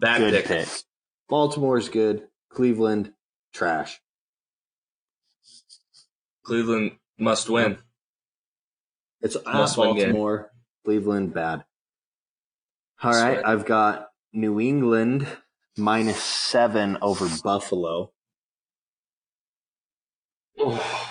Bad 0.00 0.18
good 0.18 0.34
pick. 0.34 0.46
pick. 0.46 0.68
Baltimore's 1.28 1.88
good. 1.88 2.28
Cleveland, 2.50 3.12
trash. 3.52 4.00
Cleveland 6.44 6.92
must 7.18 7.48
win. 7.48 7.78
It's 9.20 9.36
at 9.36 9.46
Must 9.46 9.78
ah, 9.78 9.80
win 9.80 9.96
game. 9.96 10.04
Baltimore. 10.06 10.50
Cleveland, 10.84 11.32
bad. 11.32 11.64
All 13.02 13.12
That's 13.12 13.22
right. 13.22 13.36
right. 13.36 13.46
I've 13.46 13.64
got 13.64 14.08
New 14.32 14.60
England 14.60 15.26
minus 15.76 16.22
seven 16.22 16.98
over 17.00 17.28
Buffalo. 17.42 18.12
Oh, 20.58 21.08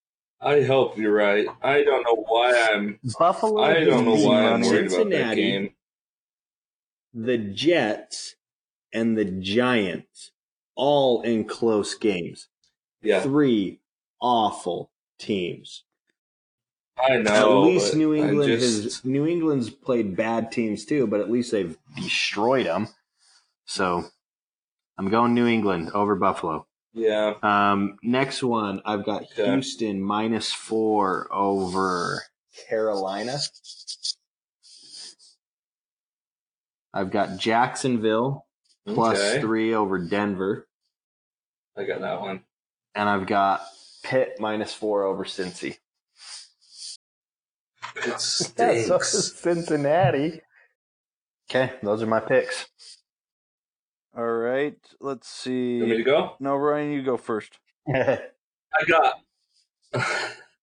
I 0.40 0.62
hope 0.62 0.96
you're 0.96 1.12
right. 1.12 1.46
I 1.62 1.82
don't 1.82 2.04
know 2.04 2.24
why 2.26 2.70
I'm. 2.72 2.98
Buffalo. 3.18 3.62
I 3.62 3.84
don't 3.84 4.04
know 4.04 4.14
why 4.14 4.46
I'm 4.46 4.64
Cincinnati. 4.64 4.96
worried 4.96 5.08
about 5.08 5.10
that 5.28 5.36
game. 5.36 5.70
The 7.14 7.38
Jets 7.38 8.36
and 8.92 9.16
the 9.16 9.24
Giants 9.24 10.30
all 10.74 11.22
in 11.22 11.44
close 11.44 11.94
games. 11.94 12.48
Yeah, 13.02 13.20
Three 13.22 13.80
awful 14.20 14.90
teams. 15.18 15.84
I 17.02 17.16
know. 17.16 17.62
at 17.62 17.66
least 17.66 17.94
New 17.96 18.12
England 18.14 18.60
just- 18.60 18.82
has 18.84 19.04
New 19.04 19.26
England's 19.26 19.70
played 19.70 20.16
bad 20.16 20.52
teams 20.52 20.84
too, 20.84 21.06
but 21.06 21.20
at 21.20 21.30
least 21.30 21.50
they've 21.52 21.76
destroyed 21.96 22.66
them. 22.66 22.88
So 23.64 24.04
I'm 24.98 25.08
going 25.08 25.32
New 25.34 25.46
England 25.46 25.90
over 25.94 26.14
Buffalo. 26.16 26.66
Yeah, 26.92 27.34
Um, 27.42 27.98
next 28.02 28.42
one, 28.42 28.82
I've 28.84 29.04
got 29.04 29.22
Okay. 29.22 29.46
Houston 29.46 30.02
minus 30.02 30.52
four 30.52 31.28
over 31.32 32.24
Carolina. 32.68 33.38
I've 36.92 37.10
got 37.10 37.36
Jacksonville 37.38 38.46
plus 38.86 39.18
okay. 39.18 39.40
three 39.40 39.74
over 39.74 39.98
Denver, 39.98 40.66
I 41.76 41.84
got 41.84 42.00
that 42.00 42.20
one. 42.20 42.42
and 42.94 43.08
I've 43.08 43.26
got 43.26 43.62
Pitt 44.02 44.36
minus 44.40 44.72
four 44.74 45.04
over 45.04 45.24
Cincy. 45.24 45.78
It 47.96 48.06
Yeah, 48.06 48.16
stinks. 48.18 48.86
so 48.86 48.98
Cincinnati. 48.98 50.40
Okay, 51.50 51.72
those 51.82 52.02
are 52.02 52.06
my 52.06 52.20
picks. 52.20 52.66
All 54.16 54.24
right. 54.24 54.76
Let's 55.00 55.46
You 55.46 55.80
want 55.80 55.90
me 55.90 55.96
to 55.98 56.02
see. 56.02 56.04
go? 56.04 56.36
No, 56.40 56.56
Ryan, 56.56 56.92
you 56.92 57.02
go 57.02 57.16
first. 57.16 57.58
I 57.94 58.18
got. 58.88 59.20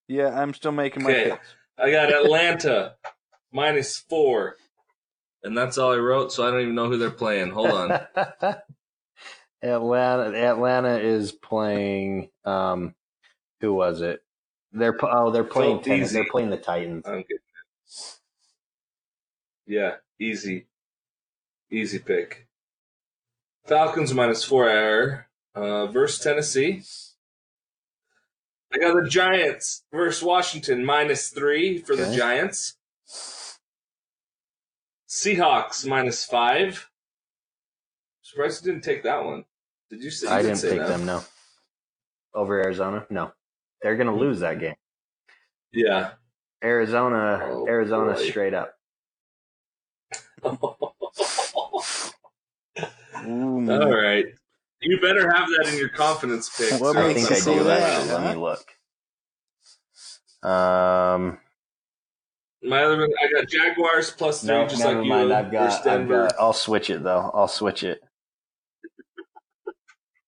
Yeah, 0.07 0.29
I'm 0.29 0.53
still 0.53 0.71
making 0.71 1.03
my 1.03 1.11
Okay. 1.11 1.29
picks. 1.31 1.55
I 1.77 1.91
got 1.91 2.11
Atlanta 2.11 2.95
minus 3.51 3.97
four, 3.97 4.55
and 5.43 5.58
that's 5.58 5.78
all 5.78 5.93
I 5.93 5.97
wrote. 5.97 6.32
So 6.32 6.47
I 6.47 6.52
don't 6.52 6.62
even 6.62 6.76
know 6.76 6.89
who 6.89 6.97
they're 6.97 7.10
playing. 7.12 7.52
Hold 7.52 7.71
on. 7.71 7.91
Atlanta. 9.62 10.38
Atlanta 10.38 11.00
is 11.00 11.32
playing. 11.32 12.30
Um, 12.45 12.95
who 13.62 13.73
was 13.73 14.02
it? 14.02 14.21
They're 14.71 14.97
oh 15.04 15.32
they're 15.32 15.43
playing. 15.43 15.82
Easy. 15.88 16.13
they're 16.13 16.30
playing 16.30 16.50
the 16.50 16.58
Titans. 16.58 17.06
I'm. 17.08 17.23
Yeah, 19.65 19.95
easy, 20.19 20.67
easy 21.69 22.00
pick. 22.00 22.47
Falcons 23.65 24.13
minus 24.13 24.43
four 24.43 24.69
hour 24.69 25.28
uh, 25.56 25.88
versus 25.88 26.23
Tennessee. 26.23 26.84
I 28.73 28.78
got 28.78 28.95
the 28.95 29.10
Giants 29.10 29.84
versus 29.91 30.23
Washington 30.23 30.86
minus 30.86 31.30
three 31.30 31.80
for 31.80 31.95
the 31.95 32.15
Giants. 32.15 32.76
Seahawks 35.17 35.86
minus 35.86 36.23
five. 36.23 36.89
Surprised 38.21 38.63
you 38.65 38.71
didn't 38.71 38.84
take 38.84 39.03
that 39.03 39.23
one. 39.25 39.45
Did 39.89 40.03
you 40.03 40.12
say? 40.12 40.27
You 40.27 40.34
I 40.34 40.38
did 40.41 40.47
didn't 40.49 40.58
say 40.60 40.69
pick 40.71 40.80
that. 40.80 40.88
them. 40.89 41.06
No, 41.06 41.23
over 42.36 42.62
Arizona. 42.62 43.06
No, 43.10 43.32
they're 43.82 43.95
gonna 43.95 44.15
lose 44.15 44.39
that 44.41 44.60
game. 44.60 44.75
Yeah. 45.73 46.12
Arizona. 46.63 47.39
Oh, 47.51 47.67
Arizona 47.67 48.13
boy. 48.13 48.25
straight 48.30 48.53
up. 48.53 48.73
Ooh, 53.25 53.71
All 53.71 53.91
right. 53.91 54.25
You 54.82 54.99
better 55.01 55.32
have 55.32 55.47
that 55.49 55.69
in 55.71 55.77
your 55.80 55.89
confidence 55.89 56.49
picks. 56.56 56.80
What 56.80 56.95
or 56.95 56.99
I 57.03 57.13
think 57.13 57.32
I 57.32 57.39
do. 57.39 57.63
that, 57.63 57.82
Actually, 57.82 58.13
let 58.13 58.36
me 58.36 58.41
look. 58.41 58.65
Um, 60.49 61.39
My 62.67 62.84
other 62.84 62.97
one, 62.97 63.10
I 63.23 63.32
got 63.32 63.47
Jaguars 63.49 64.12
plus 64.12 64.41
three, 64.41 64.49
no, 64.49 64.67
just 64.67 64.84
never 64.84 65.03
like 65.06 65.27
you. 65.27 65.34
I've 65.34 65.51
got, 65.51 65.71
I've 65.80 65.84
Denver. 65.84 66.23
got. 66.27 66.36
I'll 66.39 66.53
switch 66.53 66.89
it 66.89 67.03
though. 67.03 67.32
I'll 67.34 67.47
switch 67.47 67.84
it. 67.84 68.01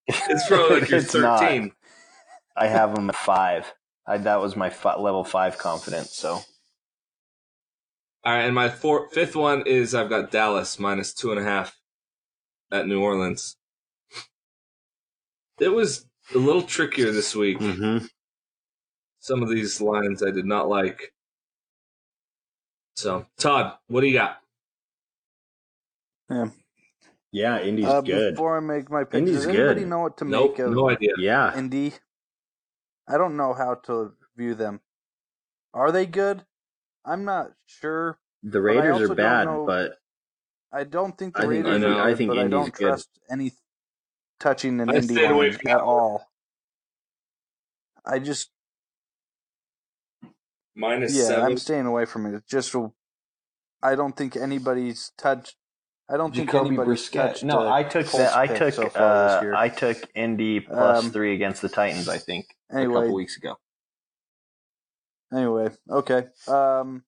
It's 0.28 0.48
probably 0.48 0.80
like 0.82 0.90
you're 0.90 1.00
It's 1.00 1.14
not. 1.14 1.40
13. 1.40 1.72
I 2.58 2.68
have 2.68 2.96
them 2.96 3.10
at 3.10 3.16
five. 3.16 3.72
I, 4.08 4.18
that 4.18 4.42
was 4.42 4.56
my 4.56 4.70
fi- 4.72 4.98
level 4.98 5.24
five 5.24 5.58
confidence. 5.60 6.16
So 6.16 6.30
All 6.34 6.44
right, 8.26 8.42
and 8.46 8.56
my 8.56 8.70
four, 8.70 9.08
fifth 9.12 9.36
one 9.36 9.64
is 9.68 9.94
I've 9.94 10.10
got 10.10 10.32
Dallas 10.32 10.80
minus 10.80 11.14
two 11.14 11.32
and 11.32 11.40
a 11.40 11.44
half 11.44 11.78
at 12.72 12.88
New 12.88 13.02
Orleans. 13.02 13.56
It 15.60 15.70
was 15.70 16.06
a 16.34 16.38
little 16.40 16.64
trickier 16.64 17.12
this 17.12 17.36
week. 17.36 17.60
mm-hmm. 17.60 18.06
Some 19.20 19.44
of 19.44 19.50
these 19.50 19.80
lines 19.82 20.24
I 20.24 20.32
did 20.32 20.46
not 20.46 20.70
like. 20.70 21.14
So, 23.00 23.26
Todd, 23.38 23.78
what 23.88 24.02
do 24.02 24.08
you 24.08 24.14
got? 24.14 24.42
Yeah. 26.30 26.50
yeah, 27.32 27.60
Indy's 27.62 27.86
Uh, 27.86 28.02
good. 28.02 28.34
before 28.36 28.58
I 28.58 28.60
make 28.60 28.90
my 28.92 29.06
picks, 29.06 29.16
Indy's 29.16 29.36
does 29.38 29.48
anybody 29.48 29.80
good. 29.82 29.88
know 29.90 30.00
what 30.00 30.18
to 30.18 30.26
Nope, 30.26 30.52
make 30.52 30.60
of 30.60 30.72
no 30.74 30.90
idea. 30.90 31.14
yeah, 31.18 31.58
Indy? 31.58 31.94
I 33.08 33.18
don't 33.18 33.38
know 33.38 33.54
how 33.54 33.76
to 33.86 34.16
view 34.36 34.54
them. 34.54 34.82
Are 35.74 35.94
they 35.94 36.06
good? 36.06 36.46
I'm 37.06 37.24
not 37.24 37.54
sure. 37.68 38.20
the 38.44 38.62
Raiders 38.62 38.94
also 39.02 39.12
are 39.14 39.16
bad, 39.16 39.46
know- 39.46 39.66
but 39.66 39.98
I 40.72 40.84
don't 40.84 41.18
think 41.18 41.36
the 41.36 41.40
I 41.40 41.42
think- 41.44 41.66
Raiders 41.66 41.76
I 41.76 41.78
know. 41.78 41.98
are 42.00 42.02
I 42.10 42.16
think 42.16 42.30
but 42.32 42.38
I 42.38 42.42
Indy's 42.42 42.52
don't 42.52 42.74
good. 42.74 42.88
trust 42.88 43.10
any 43.30 43.54
touching 44.42 44.80
an 44.82 44.90
Indy 44.94 45.14
stayed 45.16 45.32
away 45.32 45.50
line 45.52 45.58
from 45.60 45.72
at 45.72 45.80
all. 45.82 46.30
I 48.06 48.20
just 48.20 48.52
Minus 50.80 51.14
yeah, 51.16 51.24
seven. 51.26 51.46
I'm 51.46 51.58
staying 51.58 51.86
away 51.86 52.06
from 52.06 52.26
it. 52.26 52.34
It's 52.34 52.50
just 52.50 52.74
I 53.84 53.96
don't 53.96 54.16
think 54.16 54.38
anybody's 54.38 55.12
touched. 55.18 55.56
I 56.10 56.18
don't 56.18 56.34
think 56.34 56.50
Jacoby 56.50 56.70
anybody's 56.70 57.08
Brissett. 57.10 57.14
touched. 57.14 57.44
No, 57.44 57.68
uh, 57.68 57.72
I 57.72 57.84
took 57.84 58.08
Colts 58.08 58.34
that. 58.34 58.36
I 58.36 58.48
took. 58.48 58.74
so 58.74 58.90
far 58.90 59.24
this 59.24 59.34
uh, 59.34 59.40
year. 59.42 59.54
I 59.56 59.70
took 59.70 59.98
Indy 60.16 60.62
plus 60.62 61.06
Um, 61.06 61.12
three 61.12 61.36
against 61.36 61.62
the 61.62 61.70
Titans. 61.70 62.08
I 62.08 62.18
think 62.18 62.46
a 62.72 62.78
anyway, 62.78 62.94
couple 63.02 63.14
weeks 63.14 63.38
ago. 63.38 63.56
Anyway, 65.32 65.70
okay. 65.90 66.28
Um, 66.48 67.04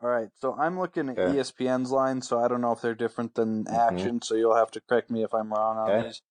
all 0.00 0.08
right. 0.10 0.28
So 0.36 0.54
I'm 0.54 0.78
looking 0.78 1.08
at 1.08 1.18
Okay. 1.18 1.36
ESPN's 1.38 1.90
line, 1.90 2.20
so 2.22 2.38
I 2.38 2.46
don't 2.46 2.60
know 2.60 2.72
if 2.72 2.80
they're 2.82 2.94
different 2.94 3.34
than 3.34 3.64
Mhm. 3.64 3.72
Action. 3.74 4.22
So 4.22 4.34
you'll 4.34 4.54
have 4.54 4.70
to 4.72 4.80
correct 4.80 5.10
me 5.10 5.24
if 5.24 5.34
I'm 5.34 5.52
wrong 5.52 5.78
on 5.78 5.90
Okay. 5.90 6.08
these. 6.08 6.22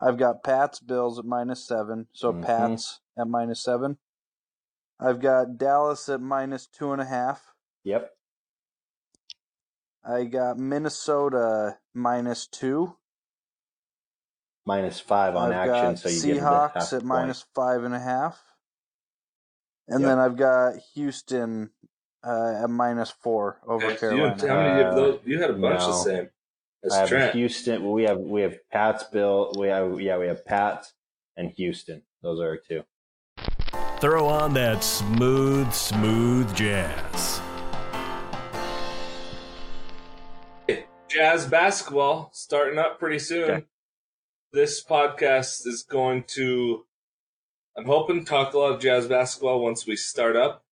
I've 0.00 0.16
got 0.16 0.42
Pats 0.42 0.80
Bills 0.80 1.18
at 1.20 1.24
minus 1.24 1.64
seven, 1.64 2.08
so 2.12 2.32
Mhm. 2.32 2.42
Pats 2.44 3.00
at 3.16 3.28
minus 3.28 3.62
seven. 3.62 3.98
I've 5.02 5.20
got 5.20 5.58
Dallas 5.58 6.08
at 6.08 6.20
minus 6.20 6.66
two 6.66 6.92
and 6.92 7.02
a 7.02 7.04
half. 7.04 7.42
Yep. 7.84 8.10
I 10.04 10.24
got 10.24 10.58
Minnesota 10.58 11.78
minus 11.94 12.46
two. 12.46 12.96
Minus 14.64 15.00
five 15.00 15.34
on 15.34 15.52
I've 15.52 15.68
action, 15.68 15.94
got 15.94 15.98
so 15.98 16.08
you 16.08 16.22
get 16.22 16.34
the 16.36 16.40
half 16.40 16.72
Seahawks 16.74 16.92
at 16.92 17.00
point. 17.00 17.04
minus 17.04 17.44
five 17.54 17.82
and 17.84 17.94
a 17.94 17.98
half. 17.98 18.40
And 19.88 20.00
Yep. 20.00 20.08
then 20.08 20.18
I've 20.20 20.36
got 20.36 20.76
Houston 20.94 21.70
uh, 22.24 22.60
at 22.62 22.70
minus 22.70 23.10
four 23.10 23.60
over 23.66 23.86
Okay, 23.86 23.96
so 23.96 24.14
you, 24.14 24.16
Carolina. 24.16 24.48
how 24.48 24.56
many 24.56 24.82
of 24.88 24.94
those? 24.94 25.20
You 25.24 25.40
had 25.40 25.50
a 25.50 25.54
bunch 25.54 25.80
the 25.80 25.92
same 25.92 26.30
as 26.84 26.92
I 26.92 26.98
have 26.98 27.08
Trent. 27.08 27.34
Houston. 27.34 27.90
We 27.90 28.04
have 28.04 28.18
we 28.18 28.42
have 28.42 28.56
Pats, 28.70 29.02
Bill. 29.04 29.52
We 29.58 29.66
have 29.68 30.00
yeah, 30.00 30.18
we 30.18 30.28
have 30.28 30.44
Pats 30.44 30.94
and 31.36 31.50
Houston. 31.56 32.02
Those 32.22 32.38
are 32.40 32.50
our 32.50 32.56
two. 32.58 32.84
Throw 34.02 34.26
on 34.26 34.52
that 34.54 34.82
smooth, 34.82 35.72
smooth 35.72 36.52
jazz. 36.56 37.40
Jazz 41.08 41.46
basketball 41.46 42.28
starting 42.32 42.80
up 42.80 42.98
pretty 42.98 43.20
soon. 43.20 43.48
Okay. 43.48 43.64
This 44.52 44.82
podcast 44.82 45.68
is 45.68 45.84
going 45.88 46.24
to, 46.34 46.84
I'm 47.76 47.84
hoping, 47.84 48.24
talk 48.24 48.54
a 48.54 48.58
lot 48.58 48.72
of 48.72 48.80
jazz 48.80 49.06
basketball 49.06 49.62
once 49.62 49.86
we 49.86 49.94
start 49.94 50.34
up. 50.34 50.64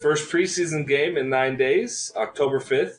First 0.00 0.28
preseason 0.28 0.84
game 0.84 1.16
in 1.16 1.30
nine 1.30 1.56
days, 1.56 2.10
October 2.16 2.58
5th, 2.58 2.98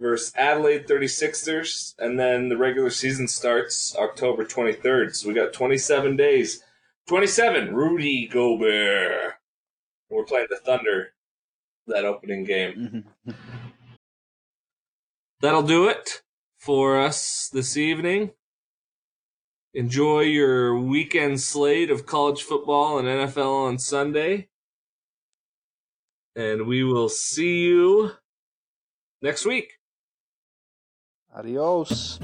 versus 0.00 0.32
Adelaide 0.34 0.88
36ers. 0.88 1.94
And 2.00 2.18
then 2.18 2.48
the 2.48 2.56
regular 2.56 2.90
season 2.90 3.28
starts 3.28 3.94
October 3.96 4.44
23rd. 4.44 5.14
So 5.14 5.28
we 5.28 5.34
got 5.34 5.52
27 5.52 6.16
days. 6.16 6.60
27, 7.06 7.74
Rudy 7.74 8.26
Gobert. 8.28 9.34
We're 10.08 10.24
playing 10.24 10.46
the 10.48 10.56
Thunder 10.56 11.12
that 11.86 12.04
opening 12.04 12.44
game. 12.44 13.04
That'll 15.40 15.62
do 15.62 15.88
it 15.88 16.22
for 16.58 16.98
us 16.98 17.50
this 17.52 17.76
evening. 17.76 18.30
Enjoy 19.74 20.20
your 20.20 20.78
weekend 20.78 21.40
slate 21.40 21.90
of 21.90 22.06
college 22.06 22.42
football 22.42 22.98
and 22.98 23.06
NFL 23.06 23.66
on 23.66 23.78
Sunday. 23.78 24.48
And 26.34 26.66
we 26.66 26.84
will 26.84 27.08
see 27.08 27.64
you 27.64 28.12
next 29.20 29.44
week. 29.44 29.74
Adios. 31.34 32.18